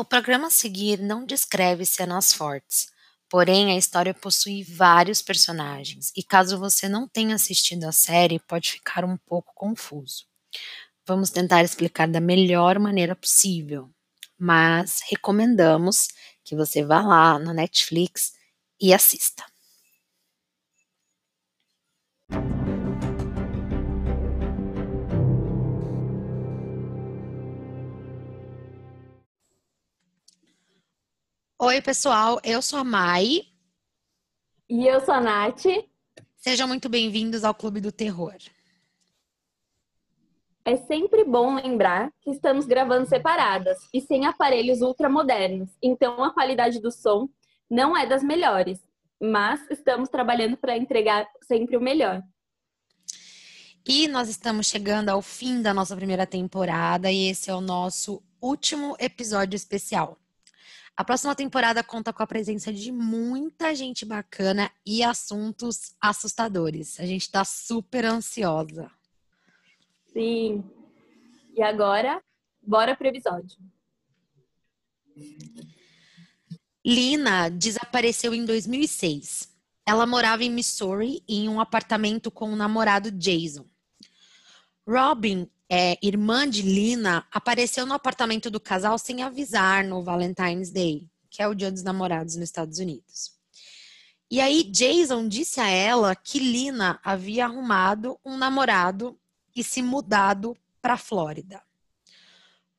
O 0.00 0.04
programa 0.04 0.46
a 0.46 0.50
seguir 0.50 1.00
não 1.00 1.26
descreve 1.26 1.84
cenas 1.84 2.32
fortes, 2.32 2.86
porém 3.28 3.72
a 3.72 3.76
história 3.76 4.14
possui 4.14 4.62
vários 4.62 5.20
personagens 5.20 6.12
e 6.16 6.22
caso 6.22 6.56
você 6.56 6.88
não 6.88 7.08
tenha 7.08 7.34
assistido 7.34 7.82
a 7.82 7.90
série, 7.90 8.38
pode 8.38 8.70
ficar 8.70 9.04
um 9.04 9.16
pouco 9.16 9.52
confuso. 9.56 10.24
Vamos 11.04 11.30
tentar 11.30 11.64
explicar 11.64 12.06
da 12.06 12.20
melhor 12.20 12.78
maneira 12.78 13.16
possível, 13.16 13.90
mas 14.38 15.00
recomendamos 15.10 16.06
que 16.44 16.54
você 16.54 16.84
vá 16.84 17.02
lá 17.02 17.36
no 17.36 17.52
Netflix 17.52 18.34
e 18.80 18.94
assista. 18.94 19.44
Oi, 31.68 31.82
pessoal, 31.82 32.40
eu 32.42 32.62
sou 32.62 32.78
a 32.78 32.84
Mai. 32.84 33.42
E 34.70 34.86
eu 34.86 35.04
sou 35.04 35.12
a 35.12 35.20
Nath. 35.20 35.66
Sejam 36.34 36.66
muito 36.66 36.88
bem-vindos 36.88 37.44
ao 37.44 37.54
Clube 37.54 37.78
do 37.78 37.92
Terror. 37.92 38.34
É 40.64 40.76
sempre 40.78 41.24
bom 41.24 41.56
lembrar 41.56 42.10
que 42.22 42.30
estamos 42.30 42.64
gravando 42.64 43.06
separadas 43.06 43.76
e 43.92 44.00
sem 44.00 44.24
aparelhos 44.24 44.80
ultramodernos, 44.80 45.68
então 45.82 46.24
a 46.24 46.32
qualidade 46.32 46.80
do 46.80 46.90
som 46.90 47.28
não 47.68 47.94
é 47.94 48.06
das 48.06 48.22
melhores, 48.22 48.80
mas 49.20 49.60
estamos 49.70 50.08
trabalhando 50.08 50.56
para 50.56 50.74
entregar 50.74 51.28
sempre 51.42 51.76
o 51.76 51.82
melhor. 51.82 52.22
E 53.86 54.08
nós 54.08 54.30
estamos 54.30 54.68
chegando 54.68 55.10
ao 55.10 55.20
fim 55.20 55.60
da 55.60 55.74
nossa 55.74 55.94
primeira 55.94 56.26
temporada 56.26 57.12
e 57.12 57.28
esse 57.28 57.50
é 57.50 57.54
o 57.54 57.60
nosso 57.60 58.22
último 58.40 58.96
episódio 58.98 59.54
especial. 59.54 60.18
A 60.98 61.04
próxima 61.04 61.32
temporada 61.32 61.80
conta 61.84 62.12
com 62.12 62.24
a 62.24 62.26
presença 62.26 62.72
de 62.72 62.90
muita 62.90 63.72
gente 63.72 64.04
bacana 64.04 64.68
e 64.84 65.00
assuntos 65.04 65.94
assustadores. 66.00 66.98
A 66.98 67.06
gente 67.06 67.22
está 67.22 67.44
super 67.44 68.04
ansiosa. 68.04 68.90
Sim. 70.12 70.68
E 71.54 71.62
agora, 71.62 72.20
bora 72.60 72.96
pro 72.96 73.06
episódio. 73.06 73.56
Lina 76.84 77.48
desapareceu 77.48 78.34
em 78.34 78.44
2006. 78.44 79.56
Ela 79.86 80.04
morava 80.04 80.42
em 80.42 80.50
Missouri 80.50 81.22
em 81.28 81.48
um 81.48 81.60
apartamento 81.60 82.28
com 82.28 82.52
o 82.52 82.56
namorado 82.56 83.12
Jason. 83.12 83.64
Robin 84.84 85.48
é, 85.68 85.98
irmã 86.02 86.48
de 86.48 86.62
Lina, 86.62 87.26
apareceu 87.30 87.84
no 87.84 87.94
apartamento 87.94 88.50
do 88.50 88.58
casal 88.58 88.98
sem 88.98 89.22
avisar 89.22 89.84
no 89.84 90.02
Valentine's 90.02 90.70
Day, 90.70 91.06
que 91.28 91.42
é 91.42 91.48
o 91.48 91.54
dia 91.54 91.70
dos 91.70 91.82
namorados 91.82 92.36
nos 92.36 92.44
Estados 92.44 92.78
Unidos. 92.78 93.36
E 94.30 94.40
aí, 94.40 94.62
Jason 94.62 95.26
disse 95.28 95.60
a 95.60 95.68
ela 95.68 96.14
que 96.14 96.38
Lina 96.38 97.00
havia 97.02 97.44
arrumado 97.44 98.18
um 98.24 98.36
namorado 98.36 99.18
e 99.54 99.64
se 99.64 99.82
mudado 99.82 100.56
para 100.80 100.94
a 100.94 100.98
Flórida. 100.98 101.62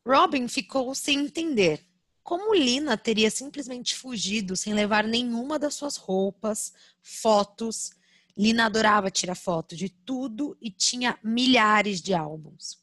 Robin 0.05 0.47
ficou 0.47 0.93
sem 0.95 1.19
entender 1.19 1.85
como 2.23 2.53
Lina 2.53 2.95
teria 2.95 3.31
simplesmente 3.31 3.95
fugido 3.95 4.55
sem 4.55 4.73
levar 4.73 5.03
nenhuma 5.03 5.57
das 5.57 5.73
suas 5.73 5.97
roupas, 5.97 6.73
fotos 7.01 7.91
Lina 8.37 8.65
adorava 8.65 9.11
tirar 9.11 9.35
foto 9.35 9.75
de 9.75 9.89
tudo 9.89 10.57
e 10.61 10.71
tinha 10.71 11.17
milhares 11.23 12.01
de 12.01 12.13
álbuns. 12.13 12.77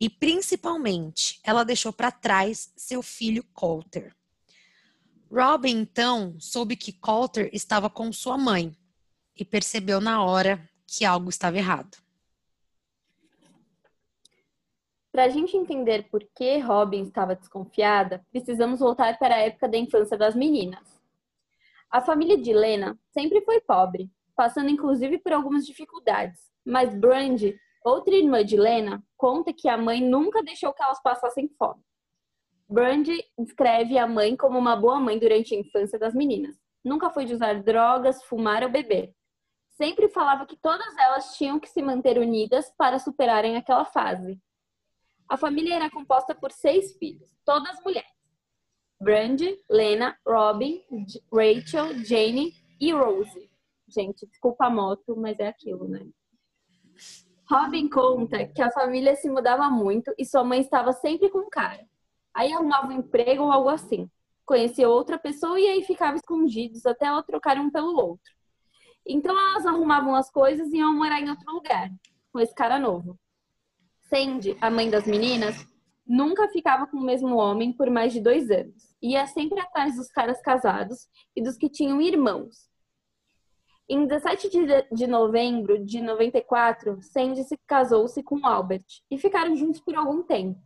E 0.00 0.08
principalmente, 0.08 1.40
ela 1.42 1.64
deixou 1.64 1.92
para 1.92 2.12
trás 2.12 2.72
seu 2.76 3.02
filho 3.02 3.42
Coulter. 3.52 4.14
Robin 5.30 5.80
então 5.80 6.38
soube 6.38 6.76
que 6.76 6.92
Coulter 6.92 7.50
estava 7.52 7.90
com 7.90 8.12
sua 8.12 8.38
mãe 8.38 8.76
e 9.36 9.44
percebeu 9.44 10.00
na 10.00 10.24
hora 10.24 10.68
que 10.86 11.04
algo 11.04 11.28
estava 11.28 11.58
errado. 11.58 11.98
Para 15.10 15.24
a 15.24 15.28
gente 15.28 15.56
entender 15.56 16.08
por 16.08 16.24
que 16.34 16.58
Robin 16.58 17.02
estava 17.02 17.34
desconfiada, 17.34 18.24
precisamos 18.30 18.78
voltar 18.78 19.18
para 19.18 19.34
a 19.34 19.40
época 19.40 19.68
da 19.68 19.76
infância 19.76 20.16
das 20.16 20.34
meninas. 20.34 20.86
A 21.90 22.00
família 22.00 22.38
de 22.38 22.52
Lena 22.52 22.98
sempre 23.12 23.40
foi 23.40 23.60
pobre 23.60 24.08
passando 24.38 24.70
inclusive 24.70 25.18
por 25.18 25.32
algumas 25.32 25.66
dificuldades. 25.66 26.38
Mas 26.64 26.94
Brandy, 26.94 27.58
outra 27.84 28.14
irmã 28.14 28.44
de 28.44 28.56
Lena, 28.56 29.02
conta 29.16 29.52
que 29.52 29.68
a 29.68 29.76
mãe 29.76 30.00
nunca 30.00 30.44
deixou 30.44 30.72
que 30.72 30.80
elas 30.80 31.02
passassem 31.02 31.48
fome. 31.58 31.82
Brandy 32.68 33.20
descreve 33.36 33.98
a 33.98 34.06
mãe 34.06 34.36
como 34.36 34.56
uma 34.56 34.76
boa 34.76 35.00
mãe 35.00 35.18
durante 35.18 35.56
a 35.56 35.58
infância 35.58 35.98
das 35.98 36.14
meninas. 36.14 36.54
Nunca 36.84 37.10
foi 37.10 37.24
de 37.24 37.34
usar 37.34 37.60
drogas, 37.64 38.22
fumar 38.22 38.62
ou 38.62 38.70
beber. 38.70 39.12
Sempre 39.70 40.08
falava 40.08 40.46
que 40.46 40.56
todas 40.56 40.96
elas 40.98 41.36
tinham 41.36 41.58
que 41.58 41.68
se 41.68 41.82
manter 41.82 42.16
unidas 42.16 42.72
para 42.78 43.00
superarem 43.00 43.56
aquela 43.56 43.84
fase. 43.84 44.40
A 45.28 45.36
família 45.36 45.74
era 45.74 45.90
composta 45.90 46.32
por 46.32 46.52
seis 46.52 46.96
filhos, 46.96 47.28
todas 47.44 47.82
mulheres. 47.82 48.08
Brandy, 49.00 49.58
Lena, 49.68 50.16
Robin, 50.24 50.84
Rachel, 51.32 52.04
Jane 52.04 52.52
e 52.80 52.92
Rose. 52.92 53.48
Gente, 53.88 54.26
desculpa 54.26 54.66
a 54.66 54.70
moto, 54.70 55.16
mas 55.16 55.38
é 55.38 55.48
aquilo, 55.48 55.88
né? 55.88 56.06
Robin 57.50 57.88
conta 57.88 58.46
que 58.46 58.60
a 58.60 58.70
família 58.70 59.16
se 59.16 59.30
mudava 59.30 59.70
muito 59.70 60.12
e 60.18 60.24
sua 60.24 60.44
mãe 60.44 60.60
estava 60.60 60.92
sempre 60.92 61.30
com 61.30 61.38
um 61.38 61.48
cara. 61.48 61.86
Aí 62.34 62.52
arrumava 62.52 62.88
um 62.88 62.92
emprego 62.92 63.44
ou 63.44 63.50
algo 63.50 63.70
assim. 63.70 64.10
Conhecia 64.44 64.88
outra 64.88 65.18
pessoa 65.18 65.58
e 65.58 65.66
aí 65.66 65.82
ficavam 65.82 66.16
escondidos 66.16 66.84
até 66.84 67.06
ela 67.06 67.22
trocar 67.22 67.58
um 67.58 67.70
pelo 67.70 67.96
outro. 67.96 68.32
Então 69.06 69.38
elas 69.38 69.64
arrumavam 69.64 70.14
as 70.14 70.30
coisas 70.30 70.70
e 70.70 70.76
iam 70.76 70.94
morar 70.94 71.20
em 71.20 71.30
outro 71.30 71.50
lugar, 71.50 71.90
com 72.30 72.38
esse 72.38 72.54
cara 72.54 72.78
novo. 72.78 73.18
Sandy, 74.02 74.56
a 74.60 74.70
mãe 74.70 74.90
das 74.90 75.06
meninas, 75.06 75.66
nunca 76.06 76.48
ficava 76.48 76.86
com 76.86 76.98
o 76.98 77.04
mesmo 77.04 77.36
homem 77.36 77.72
por 77.72 77.90
mais 77.90 78.12
de 78.12 78.20
dois 78.20 78.50
anos. 78.50 78.94
Ia 79.02 79.26
sempre 79.26 79.58
atrás 79.58 79.96
dos 79.96 80.08
caras 80.08 80.40
casados 80.42 81.08
e 81.34 81.42
dos 81.42 81.56
que 81.56 81.70
tinham 81.70 82.00
irmãos. 82.00 82.67
Em 83.90 84.06
17 84.06 84.50
de 84.92 85.06
novembro 85.06 85.82
de 85.82 86.02
94, 86.02 87.00
Sandy 87.00 87.42
se 87.44 87.56
casou-se 87.66 88.22
com 88.22 88.46
Albert 88.46 88.84
e 89.10 89.16
ficaram 89.16 89.56
juntos 89.56 89.80
por 89.80 89.94
algum 89.94 90.22
tempo. 90.22 90.60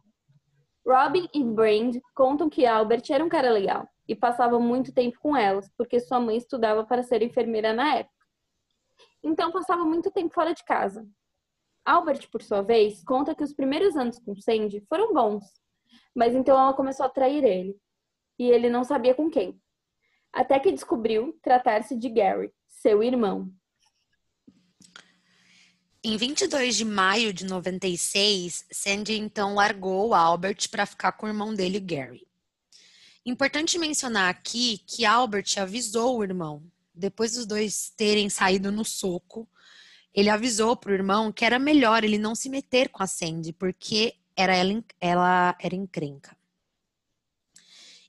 Robin 0.85 1.29
e 1.33 1.45
Brand 1.45 1.99
contam 2.17 2.51
que 2.51 2.67
Albert 2.67 3.05
era 3.11 3.25
um 3.25 3.29
cara 3.29 3.53
legal 3.53 3.89
e 4.09 4.17
passava 4.17 4.59
muito 4.59 4.93
tempo 4.93 5.21
com 5.21 5.37
elas, 5.37 5.71
porque 5.79 6.01
sua 6.01 6.19
mãe 6.19 6.37
estudava 6.37 6.85
para 6.85 7.05
ser 7.05 7.23
enfermeira 7.23 7.73
na 7.73 7.99
época. 7.99 8.27
Então 9.23 9.53
passava 9.53 9.85
muito 9.85 10.11
tempo 10.11 10.35
fora 10.35 10.53
de 10.53 10.65
casa. 10.65 11.07
Albert, 11.85 12.29
por 12.29 12.43
sua 12.43 12.63
vez, 12.63 13.05
conta 13.05 13.37
que 13.37 13.45
os 13.45 13.55
primeiros 13.55 13.97
anos 13.97 14.19
com 14.19 14.35
Sandy 14.35 14.85
foram 14.89 15.15
bons, 15.15 15.45
mas 16.13 16.35
então 16.35 16.59
ela 16.59 16.75
começou 16.75 17.07
a 17.07 17.09
trair 17.09 17.45
ele, 17.45 17.77
e 18.37 18.51
ele 18.51 18.69
não 18.69 18.83
sabia 18.83 19.15
com 19.15 19.31
quem. 19.31 19.61
Até 20.33 20.59
que 20.59 20.73
descobriu 20.73 21.39
tratar-se 21.41 21.97
de 21.97 22.09
Gary, 22.09 22.53
seu 22.83 23.01
irmão. 23.01 23.49
Em 26.05 26.17
22 26.17 26.75
de 26.75 26.85
maio 26.85 27.33
de 27.33 27.45
96, 27.45 28.67
Sandy 28.73 29.17
então 29.17 29.55
largou 29.55 30.13
Albert 30.15 30.69
para 30.69 30.85
ficar 30.85 31.13
com 31.13 31.27
o 31.27 31.29
irmão 31.29 31.55
dele, 31.55 31.79
Gary. 31.79 32.27
Importante 33.25 33.79
mencionar 33.79 34.29
aqui 34.29 34.79
que 34.79 35.05
Albert 35.05 35.47
avisou 35.59 36.19
o 36.19 36.25
irmão, 36.25 36.61
depois 36.93 37.35
dos 37.35 37.47
dois 37.47 37.93
terem 37.97 38.29
saído 38.29 38.73
no 38.73 38.85
soco, 38.85 39.49
ele 40.13 40.29
avisou 40.29 40.77
para 40.77 40.91
o 40.91 40.95
irmão 40.95 41.33
que 41.33 41.45
era 41.45 41.61
melhor 41.61 42.03
ele 42.03 42.19
não 42.19 42.35
se 42.35 42.49
meter 42.49 42.89
com 42.89 43.05
a 43.05 43.07
Sandy, 43.07 43.53
porque 43.53 44.17
era 44.37 44.57
ela, 44.57 44.85
ela 45.01 45.57
era 45.61 45.77
encrenca. 45.77 46.37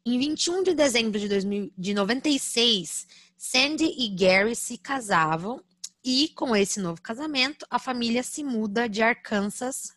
Em 0.06 0.20
21 0.20 0.64
de 0.64 0.74
dezembro 0.74 1.18
de, 1.18 1.30
2000, 1.30 1.72
de 1.78 1.94
96, 1.94 3.08
Sandy 3.38 3.86
e 3.86 4.10
Gary 4.10 4.54
se 4.54 4.78
casavam 4.78 5.64
e, 6.04 6.28
com 6.36 6.54
esse 6.54 6.82
novo 6.82 7.02
casamento, 7.02 7.66
a 7.70 7.80
família 7.80 8.22
se 8.22 8.44
muda 8.44 8.90
de 8.90 9.02
Arkansas 9.02 9.96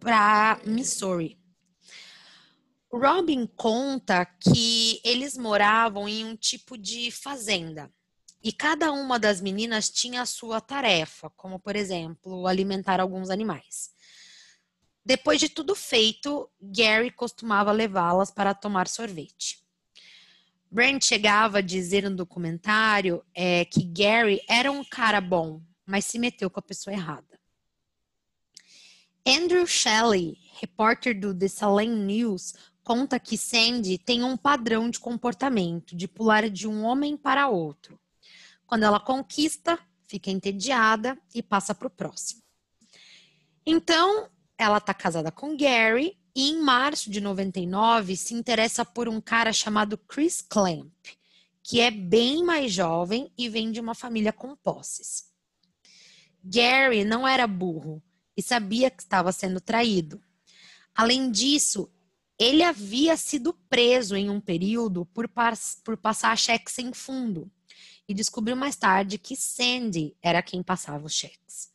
para 0.00 0.58
Missouri. 0.64 1.38
Robin 2.90 3.46
conta 3.46 4.24
que 4.24 4.98
eles 5.04 5.36
moravam 5.36 6.08
em 6.08 6.24
um 6.24 6.34
tipo 6.34 6.78
de 6.78 7.10
fazenda 7.10 7.92
e 8.42 8.50
cada 8.50 8.92
uma 8.92 9.18
das 9.18 9.42
meninas 9.42 9.90
tinha 9.90 10.22
a 10.22 10.26
sua 10.26 10.58
tarefa, 10.58 11.28
como, 11.36 11.60
por 11.60 11.76
exemplo, 11.76 12.46
alimentar 12.46 12.98
alguns 12.98 13.28
animais. 13.28 13.90
Depois 15.04 15.40
de 15.40 15.48
tudo 15.48 15.74
feito, 15.74 16.48
Gary 16.60 17.10
costumava 17.10 17.72
levá-las 17.72 18.30
para 18.30 18.54
tomar 18.54 18.86
sorvete. 18.86 19.60
Brent 20.70 21.04
chegava 21.04 21.58
a 21.58 21.62
dizer 21.62 22.08
no 22.08 22.16
documentário 22.16 23.22
é, 23.34 23.64
que 23.64 23.82
Gary 23.84 24.40
era 24.48 24.70
um 24.72 24.84
cara 24.84 25.20
bom, 25.20 25.60
mas 25.84 26.04
se 26.04 26.18
meteu 26.18 26.48
com 26.48 26.60
a 26.60 26.62
pessoa 26.62 26.94
errada. 26.94 27.38
Andrew 29.26 29.66
Shelley, 29.66 30.38
repórter 30.58 31.18
do 31.18 31.36
The 31.36 31.48
Salem 31.48 31.90
News, 31.90 32.54
conta 32.82 33.20
que 33.20 33.36
Sandy 33.36 33.98
tem 33.98 34.22
um 34.24 34.36
padrão 34.36 34.88
de 34.88 34.98
comportamento, 34.98 35.94
de 35.94 36.08
pular 36.08 36.48
de 36.48 36.66
um 36.66 36.84
homem 36.84 37.16
para 37.16 37.48
outro. 37.48 38.00
Quando 38.66 38.84
ela 38.84 38.98
conquista, 38.98 39.78
fica 40.08 40.30
entediada 40.30 41.18
e 41.34 41.42
passa 41.42 41.74
para 41.74 41.86
o 41.86 41.90
próximo. 41.90 42.42
Então, 43.64 44.28
ela 44.62 44.78
está 44.78 44.94
casada 44.94 45.30
com 45.30 45.56
Gary 45.56 46.16
e 46.34 46.50
em 46.50 46.62
março 46.62 47.10
de 47.10 47.20
99 47.20 48.16
se 48.16 48.34
interessa 48.34 48.84
por 48.84 49.08
um 49.08 49.20
cara 49.20 49.52
chamado 49.52 49.98
Chris 49.98 50.40
Clamp, 50.40 50.92
que 51.62 51.80
é 51.80 51.90
bem 51.90 52.44
mais 52.44 52.72
jovem 52.72 53.30
e 53.36 53.48
vem 53.48 53.70
de 53.70 53.80
uma 53.80 53.94
família 53.94 54.32
com 54.32 54.56
posses. 54.56 55.30
Gary 56.42 57.04
não 57.04 57.26
era 57.26 57.46
burro 57.46 58.02
e 58.36 58.42
sabia 58.42 58.90
que 58.90 59.02
estava 59.02 59.30
sendo 59.32 59.60
traído. 59.60 60.20
Além 60.94 61.30
disso, 61.30 61.90
ele 62.38 62.62
havia 62.62 63.16
sido 63.16 63.52
preso 63.68 64.16
em 64.16 64.28
um 64.28 64.40
período 64.40 65.04
por, 65.06 65.30
por 65.84 65.96
passar 65.96 66.36
cheques 66.36 66.74
sem 66.74 66.92
fundo 66.92 67.50
e 68.08 68.14
descobriu 68.14 68.56
mais 68.56 68.76
tarde 68.76 69.18
que 69.18 69.36
Sandy 69.36 70.16
era 70.20 70.42
quem 70.42 70.62
passava 70.62 71.06
os 71.06 71.14
cheques. 71.14 71.71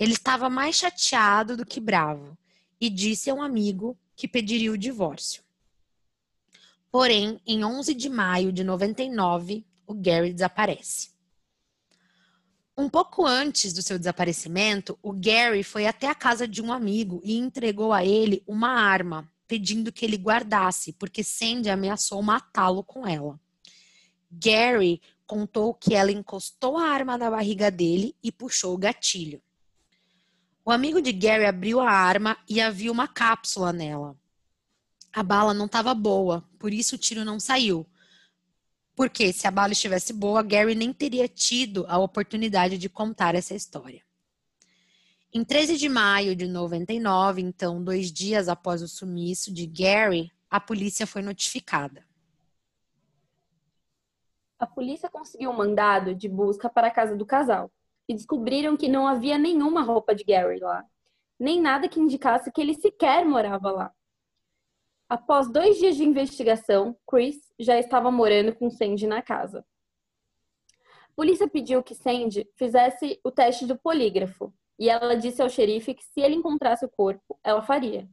Ele 0.00 0.14
estava 0.14 0.48
mais 0.48 0.76
chateado 0.76 1.58
do 1.58 1.66
que 1.66 1.78
bravo 1.78 2.34
e 2.80 2.88
disse 2.88 3.28
a 3.28 3.34
um 3.34 3.42
amigo 3.42 3.94
que 4.16 4.26
pediria 4.26 4.72
o 4.72 4.78
divórcio. 4.78 5.42
Porém, 6.90 7.38
em 7.46 7.62
11 7.62 7.92
de 7.92 8.08
maio 8.08 8.50
de 8.50 8.64
99, 8.64 9.62
o 9.86 9.92
Gary 9.92 10.32
desaparece. 10.32 11.10
Um 12.74 12.88
pouco 12.88 13.26
antes 13.26 13.74
do 13.74 13.82
seu 13.82 13.98
desaparecimento, 13.98 14.98
o 15.02 15.12
Gary 15.12 15.62
foi 15.62 15.86
até 15.86 16.08
a 16.08 16.14
casa 16.14 16.48
de 16.48 16.62
um 16.62 16.72
amigo 16.72 17.20
e 17.22 17.36
entregou 17.36 17.92
a 17.92 18.02
ele 18.02 18.42
uma 18.46 18.70
arma, 18.70 19.30
pedindo 19.46 19.92
que 19.92 20.06
ele 20.06 20.16
guardasse, 20.16 20.94
porque 20.94 21.22
Sandy 21.22 21.68
ameaçou 21.68 22.22
matá-lo 22.22 22.82
com 22.82 23.06
ela. 23.06 23.38
Gary 24.30 25.02
contou 25.26 25.74
que 25.74 25.94
ela 25.94 26.10
encostou 26.10 26.78
a 26.78 26.84
arma 26.84 27.18
na 27.18 27.30
barriga 27.30 27.70
dele 27.70 28.16
e 28.22 28.32
puxou 28.32 28.74
o 28.74 28.78
gatilho. 28.78 29.42
O 30.64 30.70
amigo 30.70 31.00
de 31.00 31.10
Gary 31.10 31.46
abriu 31.46 31.80
a 31.80 31.90
arma 31.90 32.36
e 32.48 32.60
havia 32.60 32.92
uma 32.92 33.08
cápsula 33.08 33.72
nela. 33.72 34.14
A 35.12 35.22
bala 35.22 35.54
não 35.54 35.66
estava 35.66 35.94
boa, 35.94 36.44
por 36.58 36.72
isso 36.72 36.96
o 36.96 36.98
tiro 36.98 37.24
não 37.24 37.40
saiu. 37.40 37.86
Porque 38.94 39.32
se 39.32 39.46
a 39.46 39.50
bala 39.50 39.72
estivesse 39.72 40.12
boa, 40.12 40.42
Gary 40.42 40.74
nem 40.74 40.92
teria 40.92 41.26
tido 41.26 41.86
a 41.88 41.98
oportunidade 41.98 42.76
de 42.76 42.88
contar 42.88 43.34
essa 43.34 43.54
história. 43.54 44.02
Em 45.32 45.42
13 45.42 45.78
de 45.78 45.88
maio 45.88 46.36
de 46.36 46.46
99, 46.46 47.40
então 47.40 47.82
dois 47.82 48.12
dias 48.12 48.48
após 48.48 48.82
o 48.82 48.88
sumiço 48.88 49.52
de 49.52 49.66
Gary, 49.66 50.30
a 50.50 50.60
polícia 50.60 51.06
foi 51.06 51.22
notificada. 51.22 52.04
A 54.58 54.66
polícia 54.66 55.08
conseguiu 55.08 55.50
um 55.50 55.56
mandado 55.56 56.14
de 56.14 56.28
busca 56.28 56.68
para 56.68 56.88
a 56.88 56.90
casa 56.90 57.16
do 57.16 57.24
casal 57.24 57.70
e 58.10 58.14
descobriram 58.14 58.76
que 58.76 58.88
não 58.88 59.06
havia 59.06 59.38
nenhuma 59.38 59.82
roupa 59.82 60.12
de 60.16 60.24
Gary 60.24 60.58
lá, 60.58 60.84
nem 61.38 61.60
nada 61.60 61.88
que 61.88 62.00
indicasse 62.00 62.50
que 62.50 62.60
ele 62.60 62.74
sequer 62.74 63.24
morava 63.24 63.70
lá. 63.70 63.94
Após 65.08 65.48
dois 65.48 65.78
dias 65.78 65.94
de 65.94 66.02
investigação, 66.04 66.96
Chris 67.06 67.36
já 67.56 67.78
estava 67.78 68.10
morando 68.10 68.52
com 68.52 68.68
Sandy 68.68 69.06
na 69.06 69.22
casa. 69.22 69.64
A 71.04 71.12
polícia 71.14 71.48
pediu 71.48 71.84
que 71.84 71.94
Sandy 71.94 72.48
fizesse 72.56 73.20
o 73.22 73.30
teste 73.30 73.64
do 73.64 73.78
polígrafo 73.78 74.52
e 74.76 74.88
ela 74.88 75.14
disse 75.14 75.40
ao 75.40 75.48
xerife 75.48 75.94
que 75.94 76.04
se 76.04 76.20
ele 76.20 76.34
encontrasse 76.34 76.84
o 76.84 76.90
corpo, 76.90 77.38
ela 77.44 77.62
faria. 77.62 78.08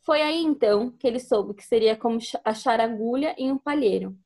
Foi 0.00 0.20
aí 0.20 0.42
então 0.42 0.90
que 0.90 1.06
ele 1.06 1.20
soube 1.20 1.54
que 1.54 1.64
seria 1.64 1.96
como 1.96 2.18
achar 2.44 2.80
agulha 2.80 3.36
em 3.38 3.52
um 3.52 3.58
palheiro 3.58 4.18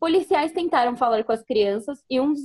Policiais 0.00 0.52
tentaram 0.52 0.96
falar 0.96 1.24
com 1.24 1.32
as 1.32 1.42
crianças 1.42 2.04
e 2.08 2.20
um 2.20 2.32
dos 2.32 2.44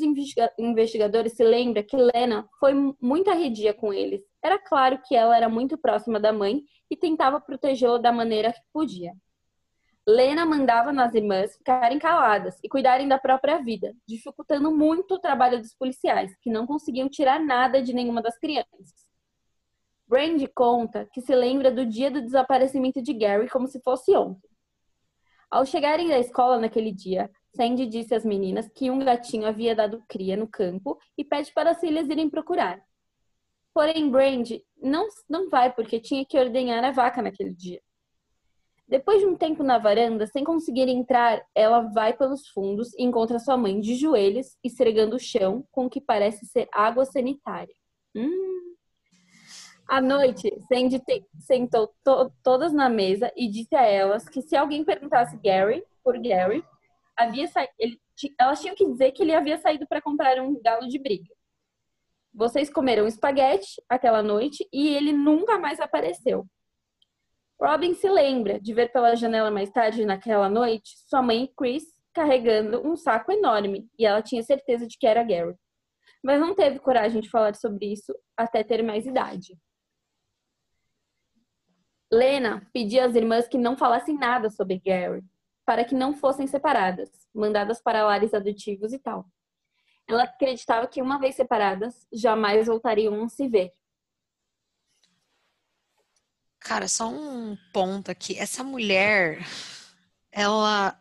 investigadores 0.57 1.33
se 1.33 1.43
lembra 1.43 1.83
que 1.83 1.95
Lena 1.95 2.49
foi 2.59 2.73
muito 2.99 3.29
arredia 3.29 3.73
com 3.73 3.93
eles. 3.93 4.21
Era 4.43 4.57
claro 4.57 4.99
que 5.05 5.15
ela 5.15 5.37
era 5.37 5.47
muito 5.47 5.77
próxima 5.77 6.19
da 6.19 6.33
mãe 6.33 6.63
e 6.89 6.97
tentava 6.97 7.39
protegê-la 7.39 7.99
da 7.99 8.11
maneira 8.11 8.51
que 8.51 8.59
podia. 8.73 9.13
Lena 10.05 10.45
mandava 10.45 10.91
nas 10.91 11.13
irmãs 11.13 11.55
ficarem 11.55 11.99
caladas 11.99 12.57
e 12.63 12.67
cuidarem 12.67 13.07
da 13.07 13.19
própria 13.19 13.59
vida, 13.59 13.95
dificultando 14.07 14.75
muito 14.75 15.13
o 15.13 15.19
trabalho 15.19 15.59
dos 15.59 15.73
policiais, 15.75 16.35
que 16.41 16.49
não 16.49 16.65
conseguiam 16.65 17.07
tirar 17.07 17.39
nada 17.39 17.81
de 17.81 17.93
nenhuma 17.93 18.21
das 18.21 18.37
crianças. 18.37 19.07
Brandy 20.07 20.47
conta 20.47 21.07
que 21.13 21.21
se 21.21 21.33
lembra 21.33 21.71
do 21.71 21.85
dia 21.85 22.11
do 22.11 22.21
desaparecimento 22.21 23.01
de 23.01 23.13
Gary 23.13 23.47
como 23.47 23.67
se 23.67 23.79
fosse 23.81 24.15
ontem. 24.17 24.49
Ao 25.49 25.65
chegarem 25.65 26.09
da 26.09 26.19
escola 26.19 26.59
naquele 26.59 26.91
dia, 26.91 27.31
Sandy 27.55 27.85
disse 27.85 28.15
às 28.15 28.25
meninas 28.25 28.69
que 28.69 28.89
um 28.89 28.99
gatinho 28.99 29.45
havia 29.45 29.75
dado 29.75 30.03
cria 30.07 30.35
no 30.35 30.47
campo 30.47 30.97
e 31.17 31.23
pede 31.23 31.53
para 31.53 31.71
as 31.71 31.79
filhas 31.79 32.09
irem 32.09 32.29
procurar. 32.29 32.83
Porém, 33.73 34.09
Brandy 34.09 34.63
não, 34.81 35.07
não 35.29 35.49
vai 35.49 35.73
porque 35.73 35.99
tinha 35.99 36.25
que 36.25 36.37
ordenhar 36.37 36.83
a 36.83 36.91
vaca 36.91 37.21
naquele 37.21 37.51
dia. 37.51 37.81
Depois 38.87 39.19
de 39.19 39.25
um 39.25 39.35
tempo 39.35 39.63
na 39.63 39.77
varanda, 39.77 40.27
sem 40.27 40.43
conseguir 40.43 40.87
entrar, 40.87 41.43
ela 41.55 41.81
vai 41.81 42.13
pelos 42.15 42.47
fundos 42.49 42.93
e 42.93 43.03
encontra 43.03 43.39
sua 43.39 43.57
mãe 43.57 43.79
de 43.79 43.95
joelhos, 43.95 44.57
esfregando 44.63 45.15
o 45.15 45.19
chão 45.19 45.65
com 45.71 45.85
o 45.85 45.89
que 45.89 46.01
parece 46.01 46.45
ser 46.45 46.67
água 46.71 47.05
sanitária. 47.05 47.73
Hum. 48.15 48.75
À 49.87 50.01
noite, 50.01 50.51
Sandy 50.67 51.01
sentou 51.39 51.87
to, 52.03 52.31
todas 52.43 52.73
na 52.73 52.89
mesa 52.89 53.31
e 53.35 53.47
disse 53.47 53.75
a 53.75 53.83
elas 53.83 54.27
que 54.27 54.41
se 54.41 54.55
alguém 54.55 54.83
perguntasse 54.83 55.37
Gary 55.37 55.83
por 56.03 56.17
Gary, 56.19 56.63
havia 57.17 57.47
sa... 57.47 57.67
ele... 57.77 57.99
elas 58.39 58.61
tinham 58.61 58.75
que 58.75 58.85
dizer 58.85 59.11
que 59.11 59.23
ele 59.23 59.33
havia 59.33 59.57
saído 59.57 59.87
para 59.87 60.01
comprar 60.01 60.39
um 60.39 60.61
galo 60.61 60.87
de 60.87 60.99
briga. 60.99 61.33
Vocês 62.33 62.69
comeram 62.69 63.07
espaguete 63.07 63.81
aquela 63.87 64.23
noite 64.23 64.67
e 64.73 64.89
ele 64.89 65.13
nunca 65.13 65.59
mais 65.59 65.79
apareceu. 65.79 66.47
Robin 67.61 67.93
se 67.93 68.09
lembra 68.09 68.59
de 68.59 68.73
ver 68.73 68.91
pela 68.91 69.15
janela 69.15 69.51
mais 69.51 69.69
tarde 69.69 70.05
naquela 70.05 70.49
noite 70.49 70.95
sua 71.07 71.21
mãe 71.21 71.49
Chris 71.55 71.85
carregando 72.13 72.85
um 72.85 72.95
saco 72.95 73.31
enorme 73.31 73.87
e 73.97 74.05
ela 74.05 74.21
tinha 74.21 74.43
certeza 74.43 74.87
de 74.87 74.97
que 74.97 75.07
era 75.07 75.23
Gary. 75.23 75.55
Mas 76.23 76.39
não 76.39 76.55
teve 76.55 76.79
coragem 76.79 77.21
de 77.21 77.29
falar 77.29 77.55
sobre 77.55 77.91
isso 77.91 78.13
até 78.35 78.63
ter 78.63 78.83
mais 78.83 79.05
idade. 79.05 79.57
Lena 82.11 82.67
pedia 82.71 83.05
às 83.05 83.15
irmãs 83.15 83.47
que 83.47 83.57
não 83.57 83.75
falassem 83.75 84.15
nada 84.17 84.49
sobre 84.49 84.79
Gary, 84.79 85.23
para 85.65 85.85
que 85.85 85.95
não 85.95 86.13
fossem 86.13 86.47
separadas, 86.47 87.09
mandadas 87.33 87.81
para 87.81 88.05
lares 88.05 88.33
adotivos 88.33 88.93
e 88.93 88.99
tal. 88.99 89.29
Ela 90.07 90.23
acreditava 90.23 90.87
que, 90.87 91.01
uma 91.01 91.17
vez 91.17 91.35
separadas, 91.35 92.05
jamais 92.11 92.67
voltariam 92.67 93.23
a 93.23 93.29
se 93.29 93.47
ver. 93.47 93.71
Cara, 96.59 96.87
só 96.87 97.09
um 97.09 97.57
ponto 97.73 98.11
aqui. 98.11 98.37
Essa 98.37 98.63
mulher, 98.63 99.45
ela. 100.31 100.97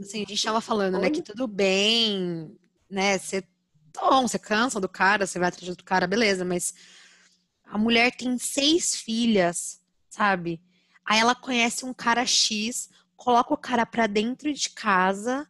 Assim, 0.00 0.18
a 0.18 0.20
gente 0.20 0.34
estava 0.34 0.60
falando, 0.60 0.98
né, 0.98 1.10
que 1.10 1.22
tudo 1.22 1.48
bem, 1.48 2.56
né? 2.88 3.18
Você, 3.18 3.42
bom, 3.92 4.26
você 4.26 4.38
cansa 4.38 4.80
do 4.80 4.88
cara, 4.88 5.26
você 5.26 5.40
vai 5.40 5.48
atrás 5.48 5.76
do 5.76 5.82
cara, 5.82 6.06
beleza, 6.06 6.44
mas 6.44 6.72
a 7.64 7.76
mulher 7.76 8.14
tem 8.14 8.38
seis 8.38 8.94
filhas, 8.94 9.82
sabe? 10.08 10.62
Aí 11.04 11.18
ela 11.18 11.34
conhece 11.34 11.84
um 11.84 11.92
cara 11.92 12.24
X, 12.24 12.88
coloca 13.16 13.54
o 13.54 13.58
cara 13.58 13.84
pra 13.86 14.06
dentro 14.06 14.52
de 14.52 14.70
casa 14.70 15.48